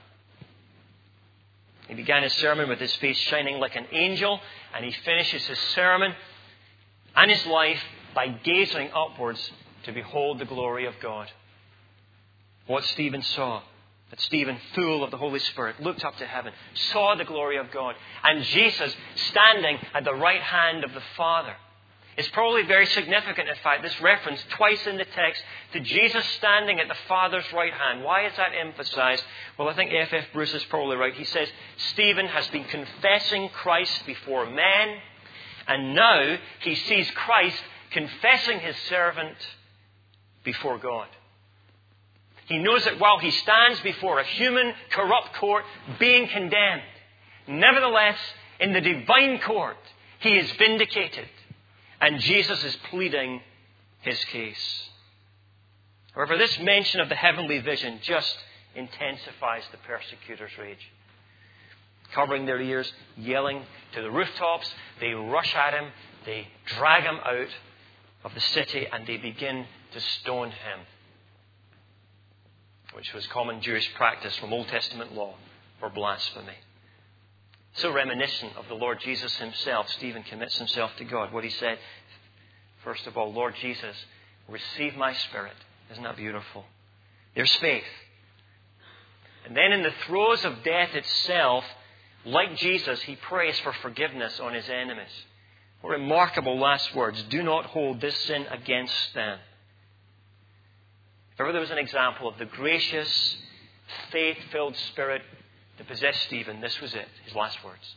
He 1.87 1.95
began 1.95 2.21
his 2.21 2.33
sermon 2.33 2.69
with 2.69 2.79
his 2.79 2.95
face 2.97 3.17
shining 3.17 3.59
like 3.59 3.75
an 3.75 3.87
angel, 3.91 4.39
and 4.75 4.85
he 4.85 4.91
finishes 5.03 5.45
his 5.47 5.57
sermon 5.73 6.13
and 7.15 7.31
his 7.31 7.45
life 7.47 7.81
by 8.13 8.27
gazing 8.27 8.91
upwards 8.93 9.51
to 9.83 9.91
behold 9.91 10.37
the 10.37 10.45
glory 10.45 10.85
of 10.85 10.93
God. 11.01 11.31
What 12.67 12.83
Stephen 12.83 13.23
saw 13.23 13.63
that 14.09 14.21
Stephen, 14.21 14.57
full 14.73 15.03
of 15.03 15.11
the 15.11 15.17
Holy 15.17 15.39
Spirit, 15.39 15.81
looked 15.81 16.03
up 16.03 16.17
to 16.17 16.25
heaven, 16.25 16.53
saw 16.91 17.15
the 17.15 17.25
glory 17.25 17.57
of 17.57 17.71
God, 17.71 17.95
and 18.23 18.43
Jesus 18.43 18.95
standing 19.15 19.77
at 19.93 20.03
the 20.03 20.15
right 20.15 20.41
hand 20.41 20.83
of 20.83 20.93
the 20.93 21.03
Father. 21.15 21.55
It's 22.17 22.27
probably 22.29 22.63
very 22.63 22.85
significant, 22.87 23.47
in 23.47 23.55
fact, 23.63 23.81
this 23.81 24.01
reference 24.01 24.43
twice 24.49 24.85
in 24.87 24.97
the 24.97 25.05
text 25.05 25.41
to 25.71 25.79
Jesus 25.79 26.25
standing 26.37 26.79
at 26.79 26.89
the 26.89 26.97
Father's 27.07 27.45
right 27.53 27.71
hand. 27.71 28.03
Why 28.03 28.25
is 28.25 28.33
that 28.35 28.51
emphasized? 28.59 29.23
Well, 29.57 29.69
I 29.69 29.73
think 29.73 29.93
F. 29.93 30.11
F. 30.11 30.25
Bruce 30.33 30.53
is 30.53 30.63
probably 30.65 30.97
right. 30.97 31.13
He 31.13 31.23
says 31.23 31.47
Stephen 31.93 32.25
has 32.25 32.45
been 32.47 32.65
confessing 32.65 33.47
Christ 33.49 34.05
before 34.05 34.49
men, 34.49 34.97
and 35.67 35.95
now 35.95 36.37
he 36.59 36.75
sees 36.75 37.09
Christ 37.11 37.61
confessing 37.91 38.59
his 38.59 38.75
servant 38.89 39.37
before 40.43 40.77
God. 40.77 41.07
He 42.49 42.57
knows 42.57 42.83
that 42.85 42.99
while 42.99 43.19
he 43.19 43.29
stands 43.29 43.79
before 43.81 44.19
a 44.19 44.25
human, 44.25 44.73
corrupt 44.89 45.35
court 45.35 45.63
being 45.99 46.27
condemned, 46.27 46.81
nevertheless, 47.47 48.17
in 48.59 48.73
the 48.73 48.81
divine 48.81 49.39
court, 49.39 49.77
he 50.19 50.35
is 50.35 50.51
vindicated. 50.53 51.29
And 52.01 52.19
Jesus 52.19 52.63
is 52.63 52.75
pleading 52.89 53.41
his 54.01 54.17
case. 54.25 54.89
However, 56.15 56.37
this 56.37 56.59
mention 56.59 56.99
of 57.01 57.07
the 57.07 57.15
heavenly 57.15 57.59
vision 57.59 57.99
just 58.01 58.35
intensifies 58.75 59.63
the 59.71 59.77
persecutor's 59.77 60.57
rage. 60.57 60.91
Covering 62.15 62.47
their 62.47 62.59
ears, 62.59 62.91
yelling 63.15 63.61
to 63.93 64.01
the 64.01 64.09
rooftops, 64.09 64.73
they 64.99 65.13
rush 65.13 65.53
at 65.53 65.75
him, 65.75 65.91
they 66.25 66.47
drag 66.65 67.03
him 67.03 67.19
out 67.23 67.49
of 68.23 68.33
the 68.33 68.41
city, 68.41 68.87
and 68.91 69.05
they 69.05 69.17
begin 69.17 69.67
to 69.91 70.01
stone 70.01 70.49
him 70.49 70.79
which 72.93 73.13
was 73.13 73.25
common 73.27 73.61
Jewish 73.61 73.93
practice 73.95 74.35
from 74.37 74.53
Old 74.53 74.67
Testament 74.67 75.13
law 75.13 75.35
for 75.79 75.89
blasphemy. 75.89 76.57
So 77.75 77.91
reminiscent 77.91 78.57
of 78.57 78.67
the 78.67 78.73
Lord 78.73 78.99
Jesus 78.99 79.35
himself, 79.37 79.89
Stephen 79.89 80.23
commits 80.23 80.57
himself 80.57 80.91
to 80.97 81.05
God. 81.05 81.31
What 81.31 81.43
he 81.43 81.49
said, 81.51 81.77
first 82.83 83.05
of 83.07 83.15
all, 83.15 83.31
Lord 83.31 83.55
Jesus, 83.61 83.95
receive 84.47 84.95
my 84.95 85.13
spirit. 85.13 85.55
Isn't 85.91 86.03
that 86.03 86.17
beautiful? 86.17 86.65
There's 87.35 87.55
faith. 87.57 87.83
And 89.45 89.55
then 89.55 89.71
in 89.71 89.83
the 89.83 89.93
throes 90.07 90.43
of 90.43 90.63
death 90.63 90.93
itself, 90.93 91.63
like 92.25 92.57
Jesus, 92.57 93.01
he 93.03 93.15
prays 93.15 93.57
for 93.59 93.71
forgiveness 93.81 94.39
on 94.39 94.53
his 94.53 94.67
enemies. 94.69 95.11
What 95.81 95.91
remarkable 95.91 96.59
last 96.59 96.93
words. 96.93 97.23
Do 97.29 97.41
not 97.41 97.67
hold 97.67 98.01
this 98.01 98.17
sin 98.25 98.45
against 98.51 99.13
them. 99.13 99.39
Ever 101.39 101.53
there 101.53 101.61
was 101.61 101.71
an 101.71 101.77
example 101.77 102.27
of 102.27 102.37
the 102.37 102.45
gracious, 102.45 103.37
faith 104.11 104.37
filled 104.51 104.75
spirit 104.75 105.21
that 105.77 105.87
possessed 105.87 106.23
Stephen, 106.23 106.59
this 106.59 106.81
was 106.81 106.93
it, 106.93 107.07
his 107.23 107.33
last 107.33 107.63
words. 107.63 107.95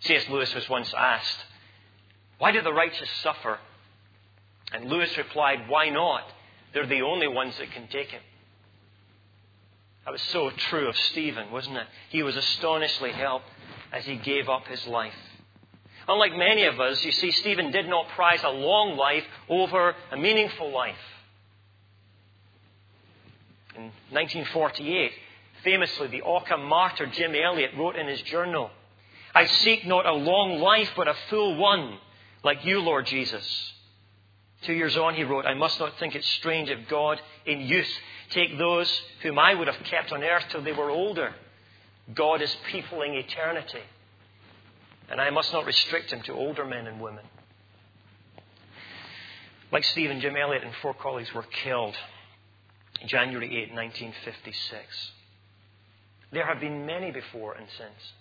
C.S. 0.00 0.28
Lewis 0.28 0.54
was 0.54 0.68
once 0.68 0.92
asked, 0.94 1.38
Why 2.36 2.52
do 2.52 2.60
the 2.60 2.72
righteous 2.72 3.08
suffer? 3.22 3.58
And 4.72 4.90
Lewis 4.90 5.16
replied, 5.16 5.68
Why 5.68 5.88
not? 5.88 6.24
They're 6.74 6.86
the 6.86 7.00
only 7.00 7.28
ones 7.28 7.56
that 7.58 7.72
can 7.72 7.88
take 7.88 8.12
it. 8.12 8.20
That 10.04 10.12
was 10.12 10.22
so 10.22 10.50
true 10.50 10.88
of 10.88 10.96
Stephen, 10.96 11.50
wasn't 11.50 11.78
it? 11.78 11.86
He 12.10 12.22
was 12.22 12.36
astonishingly 12.36 13.12
helped 13.12 13.46
as 13.90 14.04
he 14.04 14.16
gave 14.16 14.50
up 14.50 14.66
his 14.66 14.86
life. 14.86 15.14
Unlike 16.06 16.36
many 16.36 16.64
of 16.64 16.78
us, 16.78 17.02
you 17.04 17.12
see, 17.12 17.30
Stephen 17.30 17.70
did 17.70 17.88
not 17.88 18.08
prize 18.10 18.40
a 18.42 18.50
long 18.50 18.96
life 18.96 19.24
over 19.48 19.94
a 20.12 20.16
meaningful 20.16 20.70
life. 20.70 20.96
In 23.78 23.92
1948, 24.10 25.12
famously, 25.62 26.08
the 26.08 26.22
Auca 26.22 26.56
martyr 26.56 27.06
Jim 27.06 27.32
Elliot 27.32 27.70
wrote 27.76 27.94
in 27.94 28.08
his 28.08 28.20
journal, 28.22 28.70
I 29.32 29.46
seek 29.46 29.86
not 29.86 30.04
a 30.04 30.14
long 30.14 30.58
life, 30.58 30.90
but 30.96 31.06
a 31.06 31.14
full 31.30 31.54
one, 31.54 31.98
like 32.42 32.64
you, 32.64 32.80
Lord 32.80 33.06
Jesus. 33.06 33.72
Two 34.62 34.72
years 34.72 34.96
on, 34.96 35.14
he 35.14 35.22
wrote, 35.22 35.46
I 35.46 35.54
must 35.54 35.78
not 35.78 35.96
think 36.00 36.16
it 36.16 36.24
strange 36.24 36.68
if 36.68 36.88
God, 36.88 37.20
in 37.46 37.60
youth, 37.60 37.88
take 38.30 38.58
those 38.58 38.90
whom 39.22 39.38
I 39.38 39.54
would 39.54 39.68
have 39.68 39.80
kept 39.84 40.10
on 40.10 40.24
earth 40.24 40.46
till 40.50 40.62
they 40.62 40.72
were 40.72 40.90
older. 40.90 41.32
God 42.12 42.42
is 42.42 42.52
peopling 42.72 43.14
eternity. 43.14 43.82
And 45.08 45.20
I 45.20 45.30
must 45.30 45.52
not 45.52 45.66
restrict 45.66 46.12
him 46.12 46.22
to 46.22 46.32
older 46.32 46.64
men 46.64 46.88
and 46.88 47.00
women. 47.00 47.24
Like 49.70 49.84
Stephen, 49.84 50.20
Jim 50.20 50.34
Elliot 50.36 50.64
and 50.64 50.72
four 50.82 50.94
colleagues 50.94 51.32
were 51.32 51.46
killed 51.62 51.94
January 53.06 53.46
8, 53.46 53.74
1956. 53.74 55.12
There 56.32 56.46
have 56.46 56.60
been 56.60 56.86
many 56.86 57.10
before 57.10 57.54
and 57.54 57.66
since. 57.76 58.12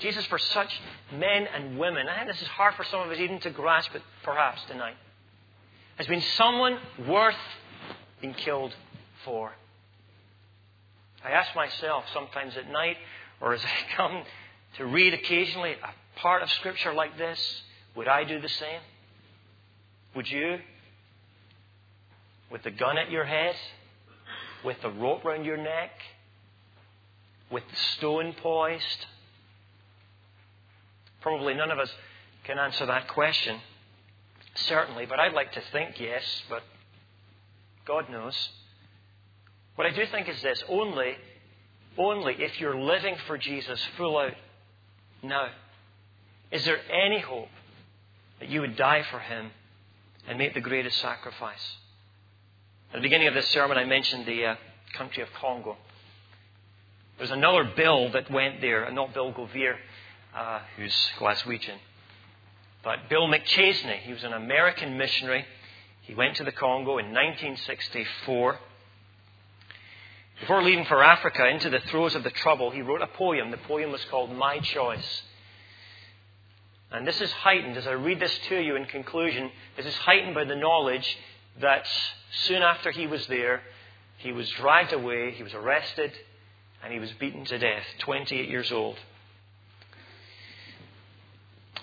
Jesus, 0.00 0.24
for 0.26 0.38
such 0.38 0.80
men 1.12 1.46
and 1.46 1.78
women, 1.78 2.06
think 2.16 2.28
this 2.28 2.42
is 2.42 2.48
hard 2.48 2.74
for 2.74 2.84
some 2.84 3.00
of 3.00 3.10
us 3.10 3.18
even 3.18 3.40
to 3.40 3.50
grasp 3.50 3.94
it 3.94 4.02
perhaps 4.22 4.60
tonight, 4.68 4.96
has 5.96 6.06
been 6.06 6.22
someone 6.36 6.78
worth 7.08 7.34
being 8.20 8.34
killed 8.34 8.74
for. 9.24 9.52
I 11.24 11.30
ask 11.30 11.54
myself 11.56 12.04
sometimes 12.12 12.56
at 12.56 12.70
night, 12.70 12.96
or 13.40 13.54
as 13.54 13.60
I 13.64 13.96
come 13.96 14.22
to 14.76 14.84
read 14.84 15.14
occasionally 15.14 15.72
a 15.72 16.20
part 16.20 16.42
of 16.42 16.50
Scripture 16.52 16.92
like 16.92 17.16
this, 17.16 17.62
would 17.94 18.08
I 18.08 18.24
do 18.24 18.40
the 18.40 18.48
same? 18.48 18.80
Would 20.14 20.30
you? 20.30 20.58
With 22.50 22.62
the 22.62 22.70
gun 22.70 22.98
at 22.98 23.10
your 23.10 23.24
head, 23.24 23.54
with 24.64 24.80
the 24.82 24.90
rope 24.90 25.24
round 25.24 25.44
your 25.44 25.56
neck, 25.56 25.90
with 27.50 27.64
the 27.70 27.76
stone 27.96 28.34
poised? 28.42 29.06
Probably 31.20 31.54
none 31.54 31.70
of 31.70 31.78
us 31.78 31.90
can 32.44 32.58
answer 32.58 32.86
that 32.86 33.08
question, 33.08 33.60
certainly, 34.54 35.06
but 35.06 35.18
I'd 35.18 35.34
like 35.34 35.52
to 35.52 35.62
think 35.72 35.98
yes, 35.98 36.22
but 36.48 36.62
God 37.84 38.08
knows. 38.10 38.48
What 39.74 39.86
I 39.86 39.90
do 39.90 40.04
think 40.06 40.28
is 40.28 40.40
this 40.42 40.62
only, 40.68 41.16
only 41.98 42.34
if 42.38 42.60
you're 42.60 42.78
living 42.78 43.16
for 43.26 43.36
Jesus 43.36 43.80
full 43.96 44.18
out 44.18 44.34
now, 45.22 45.48
is 46.50 46.64
there 46.64 46.78
any 46.90 47.20
hope 47.20 47.48
that 48.40 48.48
you 48.48 48.60
would 48.60 48.76
die 48.76 49.04
for 49.10 49.18
Him 49.18 49.50
and 50.28 50.38
make 50.38 50.54
the 50.54 50.60
greatest 50.60 50.98
sacrifice? 51.00 51.76
At 52.92 52.98
the 52.98 53.02
beginning 53.02 53.26
of 53.26 53.34
this 53.34 53.48
sermon, 53.48 53.76
I 53.76 53.84
mentioned 53.84 54.26
the 54.26 54.46
uh, 54.46 54.56
country 54.94 55.22
of 55.22 55.28
Congo. 55.40 55.76
There's 57.18 57.32
another 57.32 57.64
Bill 57.76 58.10
that 58.12 58.30
went 58.30 58.60
there, 58.60 58.84
and 58.84 58.94
not 58.94 59.12
Bill 59.12 59.32
Govier, 59.32 59.74
uh, 60.34 60.60
who's 60.76 60.94
Glaswegian, 61.18 61.78
but 62.84 63.08
Bill 63.10 63.26
McChesney. 63.26 63.98
He 64.00 64.12
was 64.12 64.22
an 64.22 64.32
American 64.32 64.96
missionary. 64.96 65.44
He 66.02 66.14
went 66.14 66.36
to 66.36 66.44
the 66.44 66.52
Congo 66.52 66.98
in 66.98 67.06
1964. 67.06 68.58
Before 70.40 70.62
leaving 70.62 70.84
for 70.84 71.02
Africa 71.02 71.48
into 71.48 71.68
the 71.68 71.80
throes 71.88 72.14
of 72.14 72.22
the 72.22 72.30
trouble, 72.30 72.70
he 72.70 72.82
wrote 72.82 73.02
a 73.02 73.08
poem. 73.08 73.50
The 73.50 73.56
poem 73.56 73.90
was 73.90 74.04
called 74.10 74.30
My 74.30 74.60
Choice. 74.60 75.22
And 76.92 77.06
this 77.06 77.20
is 77.20 77.32
heightened, 77.32 77.76
as 77.76 77.86
I 77.86 77.92
read 77.92 78.20
this 78.20 78.38
to 78.48 78.60
you 78.60 78.76
in 78.76 78.84
conclusion, 78.84 79.50
this 79.76 79.86
is 79.86 79.94
heightened 79.96 80.34
by 80.36 80.44
the 80.44 80.54
knowledge 80.54 81.18
that 81.60 81.86
soon 82.44 82.62
after 82.62 82.90
he 82.90 83.06
was 83.06 83.26
there, 83.26 83.62
he 84.18 84.32
was 84.32 84.48
dragged 84.50 84.92
away, 84.92 85.32
he 85.32 85.42
was 85.42 85.54
arrested, 85.54 86.12
and 86.82 86.92
he 86.92 86.98
was 86.98 87.10
beaten 87.12 87.44
to 87.44 87.58
death, 87.58 87.84
28 88.00 88.48
years 88.48 88.70
old. 88.72 88.96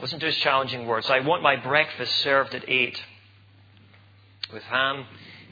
Listen 0.01 0.19
to 0.19 0.25
his 0.25 0.37
challenging 0.37 0.85
words. 0.87 1.09
I 1.09 1.19
want 1.19 1.43
my 1.43 1.55
breakfast 1.55 2.13
served 2.19 2.53
at 2.55 2.67
8 2.67 3.01
with 4.51 4.63
ham 4.63 5.05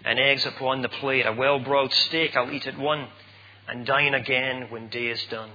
and 0.04 0.20
eggs 0.20 0.46
upon 0.46 0.82
the 0.82 0.90
plate, 0.90 1.26
a 1.26 1.34
well 1.34 1.60
broiled 1.60 1.94
steak 1.94 2.36
I'll 2.36 2.52
eat 2.52 2.68
at 2.68 2.78
1 2.78 3.08
and 3.68 3.86
dine 3.86 4.14
again 4.14 4.68
when 4.70 4.90
day 4.90 5.08
is 5.08 5.24
done. 5.30 5.52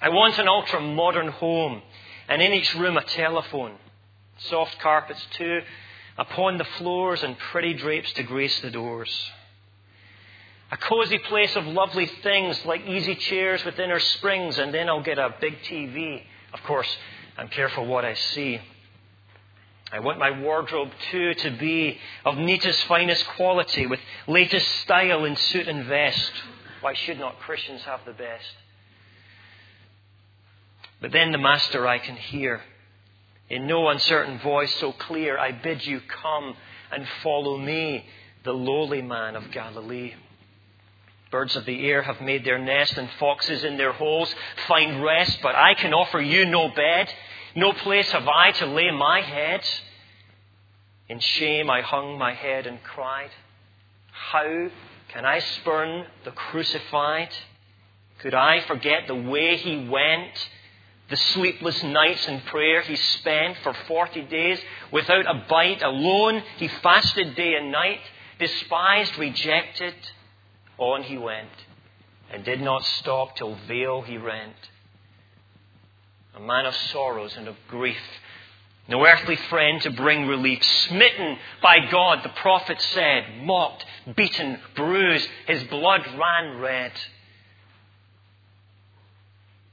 I 0.00 0.08
want 0.08 0.38
an 0.38 0.48
ultra 0.48 0.80
modern 0.80 1.28
home 1.28 1.82
and 2.28 2.40
in 2.42 2.52
each 2.52 2.74
room 2.74 2.96
a 2.96 3.04
telephone, 3.04 3.74
soft 4.38 4.78
carpets 4.80 5.24
too, 5.32 5.60
upon 6.18 6.58
the 6.58 6.64
floors 6.64 7.22
and 7.22 7.38
pretty 7.38 7.74
drapes 7.74 8.12
to 8.14 8.22
grace 8.24 8.60
the 8.60 8.70
doors. 8.70 9.30
A 10.70 10.76
cozy 10.76 11.18
place 11.18 11.54
of 11.56 11.64
lovely 11.66 12.06
things 12.22 12.62
like 12.66 12.86
easy 12.86 13.14
chairs 13.14 13.64
with 13.64 13.78
inner 13.78 14.00
springs, 14.00 14.58
and 14.58 14.74
then 14.74 14.88
I'll 14.88 15.02
get 15.02 15.18
a 15.18 15.34
big 15.40 15.62
TV. 15.62 16.22
Of 16.52 16.62
course, 16.64 16.88
I'm 17.38 17.48
careful 17.48 17.86
what 17.86 18.04
I 18.04 18.14
see. 18.14 18.60
I 19.90 20.00
want 20.00 20.18
my 20.18 20.38
wardrobe 20.38 20.90
too 21.10 21.32
to 21.32 21.50
be 21.52 21.98
of 22.26 22.36
neatest, 22.36 22.84
finest 22.84 23.26
quality 23.28 23.86
with 23.86 24.00
latest 24.26 24.68
style 24.80 25.24
in 25.24 25.36
suit 25.36 25.66
and 25.66 25.86
vest. 25.86 26.32
Why 26.82 26.92
should 26.92 27.18
not 27.18 27.38
Christians 27.40 27.82
have 27.82 28.00
the 28.04 28.12
best? 28.12 28.44
But 31.00 31.12
then 31.12 31.32
the 31.32 31.38
Master 31.38 31.86
I 31.86 31.98
can 31.98 32.16
hear 32.16 32.60
in 33.50 33.66
no 33.66 33.88
uncertain 33.88 34.38
voice 34.40 34.74
so 34.76 34.92
clear, 34.92 35.38
I 35.38 35.52
bid 35.52 35.86
you 35.86 36.00
come 36.22 36.54
and 36.92 37.06
follow 37.22 37.56
me, 37.56 38.04
the 38.44 38.52
lowly 38.52 39.02
man 39.02 39.36
of 39.36 39.50
Galilee. 39.50 40.14
Birds 41.30 41.56
of 41.56 41.66
the 41.66 41.86
air 41.86 42.02
have 42.02 42.20
made 42.20 42.44
their 42.44 42.58
nest, 42.58 42.96
and 42.96 43.08
foxes 43.18 43.64
in 43.64 43.76
their 43.76 43.92
holes 43.92 44.34
find 44.66 45.02
rest, 45.02 45.38
but 45.42 45.54
I 45.54 45.74
can 45.74 45.92
offer 45.92 46.20
you 46.20 46.46
no 46.46 46.68
bed. 46.68 47.12
No 47.54 47.72
place 47.72 48.10
have 48.12 48.26
I 48.26 48.52
to 48.52 48.66
lay 48.66 48.90
my 48.90 49.20
head. 49.20 49.62
In 51.08 51.20
shame 51.20 51.70
I 51.70 51.80
hung 51.80 52.18
my 52.18 52.34
head 52.34 52.66
and 52.66 52.82
cried, 52.82 53.30
How 54.10 54.68
can 55.08 55.24
I 55.24 55.38
spurn 55.38 56.06
the 56.24 56.30
crucified? 56.30 57.30
Could 58.20 58.34
I 58.34 58.60
forget 58.60 59.06
the 59.06 59.14
way 59.14 59.56
he 59.56 59.88
went? 59.88 60.48
The 61.08 61.16
sleepless 61.16 61.82
nights 61.82 62.28
in 62.28 62.40
prayer 62.42 62.82
he 62.82 62.96
spent 62.96 63.56
for 63.62 63.72
40 63.72 64.22
days 64.22 64.60
without 64.92 65.26
a 65.26 65.46
bite. 65.48 65.82
Alone 65.82 66.42
he 66.58 66.68
fasted 66.68 67.34
day 67.34 67.54
and 67.54 67.72
night, 67.72 68.00
despised, 68.38 69.16
rejected. 69.18 69.94
On 70.76 71.02
he 71.02 71.18
went, 71.18 71.48
and 72.30 72.44
did 72.44 72.60
not 72.60 72.84
stop 72.84 73.36
till 73.36 73.56
veil 73.66 74.02
he 74.02 74.16
rent. 74.16 74.54
A 76.36 76.40
man 76.40 76.66
of 76.66 76.74
sorrows 76.92 77.36
and 77.36 77.48
of 77.48 77.56
grief, 77.68 77.98
no 78.86 79.04
earthly 79.04 79.34
friend 79.34 79.82
to 79.82 79.90
bring 79.90 80.26
relief. 80.26 80.62
Smitten 80.62 81.36
by 81.60 81.78
God, 81.90 82.22
the 82.22 82.28
prophet 82.28 82.80
said, 82.80 83.24
mocked, 83.42 83.84
beaten, 84.14 84.60
bruised, 84.76 85.28
his 85.46 85.64
blood 85.64 86.06
ran 86.16 86.58
red. 86.58 86.92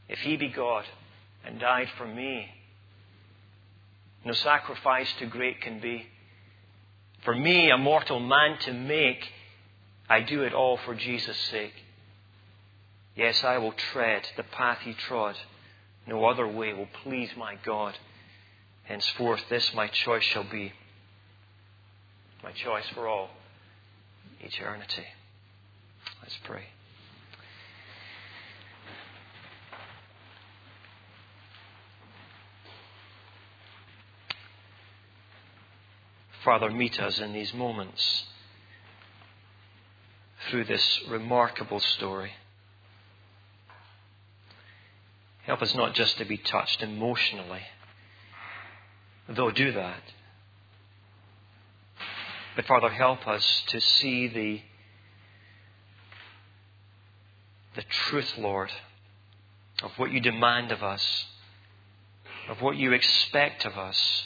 If 0.10 0.19
he 0.19 0.38
be 0.38 0.50
God, 0.50 0.86
and 1.45 1.60
died 1.60 1.89
for 1.97 2.08
me. 2.08 2.47
No 4.23 4.34
sacrifice 4.34 5.12
too 5.19 5.27
great 5.27 5.62
can 5.62 5.79
be. 5.79 6.08
For 7.23 7.36
me, 7.36 7.69
a 7.69 7.77
mortal 7.77 8.19
man 8.19 8.58
to 8.62 8.73
make, 8.73 9.23
I 10.10 10.21
do 10.21 10.43
it 10.43 10.53
all 10.53 10.77
for 10.77 10.95
Jesus' 10.95 11.38
sake. 11.51 11.73
Yes, 13.15 13.43
I 13.43 13.58
will 13.58 13.71
tread 13.71 14.27
the 14.36 14.43
path 14.43 14.79
he 14.84 14.93
trod. 14.93 15.36
No 16.08 16.25
other 16.25 16.47
way 16.47 16.73
will 16.73 16.89
please 17.03 17.29
my 17.38 17.55
God. 17.63 17.97
Henceforth, 18.84 19.41
this 19.49 19.73
my 19.73 19.88
choice 19.88 20.23
shall 20.23 20.43
be. 20.43 20.73
My 22.43 22.51
choice 22.51 22.86
for 22.93 23.08
all 23.08 23.29
eternity. 24.41 25.05
Let's 26.21 26.38
pray. 26.43 26.65
Father, 36.45 36.69
meet 36.69 36.99
us 36.99 37.17
in 37.17 37.34
these 37.34 37.55
moments 37.55 38.25
through 40.47 40.63
this 40.65 41.01
remarkable 41.10 41.79
story. 41.79 42.34
Help 45.41 45.63
us 45.63 45.73
not 45.73 45.95
just 45.95 46.19
to 46.19 46.25
be 46.25 46.38
touched 46.38 46.84
emotionally, 46.84 47.63
though 49.27 49.49
do 49.49 49.71
that. 49.71 50.03
But 52.55 52.67
Father, 52.67 52.89
help 52.89 53.27
us 53.27 53.63
to 53.69 53.81
see 53.81 54.27
the, 54.27 54.62
the 57.75 57.84
truth, 57.89 58.38
Lord, 58.38 58.71
of 59.81 59.89
what 59.97 60.12
you 60.12 60.19
demand 60.19 60.71
of 60.71 60.84
us, 60.84 61.25
of 62.47 62.62
what 62.62 62.77
you 62.77 62.93
expect 62.93 63.65
of 63.65 63.79
us 63.79 64.25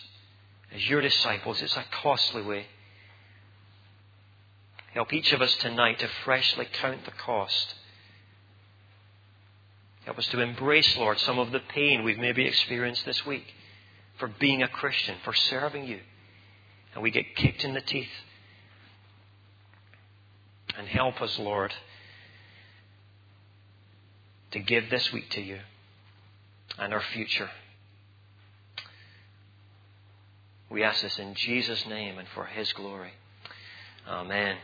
as 0.73 0.87
your 0.87 1.01
disciples. 1.01 1.61
It's 1.61 1.75
a 1.75 1.85
costly 2.01 2.41
way. 2.41 2.67
Help 4.93 5.13
each 5.13 5.31
of 5.31 5.41
us 5.41 5.55
tonight 5.57 5.99
to 5.99 6.09
freshly 6.25 6.67
count 6.81 7.05
the 7.05 7.11
cost. 7.11 7.75
Help 10.05 10.17
us 10.17 10.27
to 10.27 10.39
embrace, 10.39 10.97
Lord, 10.97 11.19
some 11.19 11.37
of 11.37 11.51
the 11.51 11.59
pain 11.59 12.03
we've 12.03 12.17
maybe 12.17 12.45
experienced 12.45 13.05
this 13.05 13.25
week 13.25 13.45
for 14.17 14.27
being 14.27 14.63
a 14.63 14.67
Christian, 14.67 15.15
for 15.23 15.33
serving 15.33 15.85
you. 15.85 15.99
And 16.93 17.03
we 17.03 17.11
get 17.11 17.35
kicked 17.35 17.63
in 17.63 17.73
the 17.73 17.81
teeth. 17.81 18.09
And 20.77 20.87
help 20.87 21.21
us, 21.21 21.37
Lord, 21.37 21.73
to 24.51 24.59
give 24.59 24.89
this 24.89 25.11
week 25.13 25.29
to 25.31 25.41
you 25.41 25.59
and 26.77 26.93
our 26.93 27.03
future. 27.13 27.49
We 30.69 30.83
ask 30.83 31.01
this 31.01 31.17
in 31.17 31.33
Jesus' 31.33 31.85
name 31.87 32.19
and 32.19 32.27
for 32.27 32.45
His 32.45 32.71
glory. 32.73 33.11
Amen. 34.07 34.57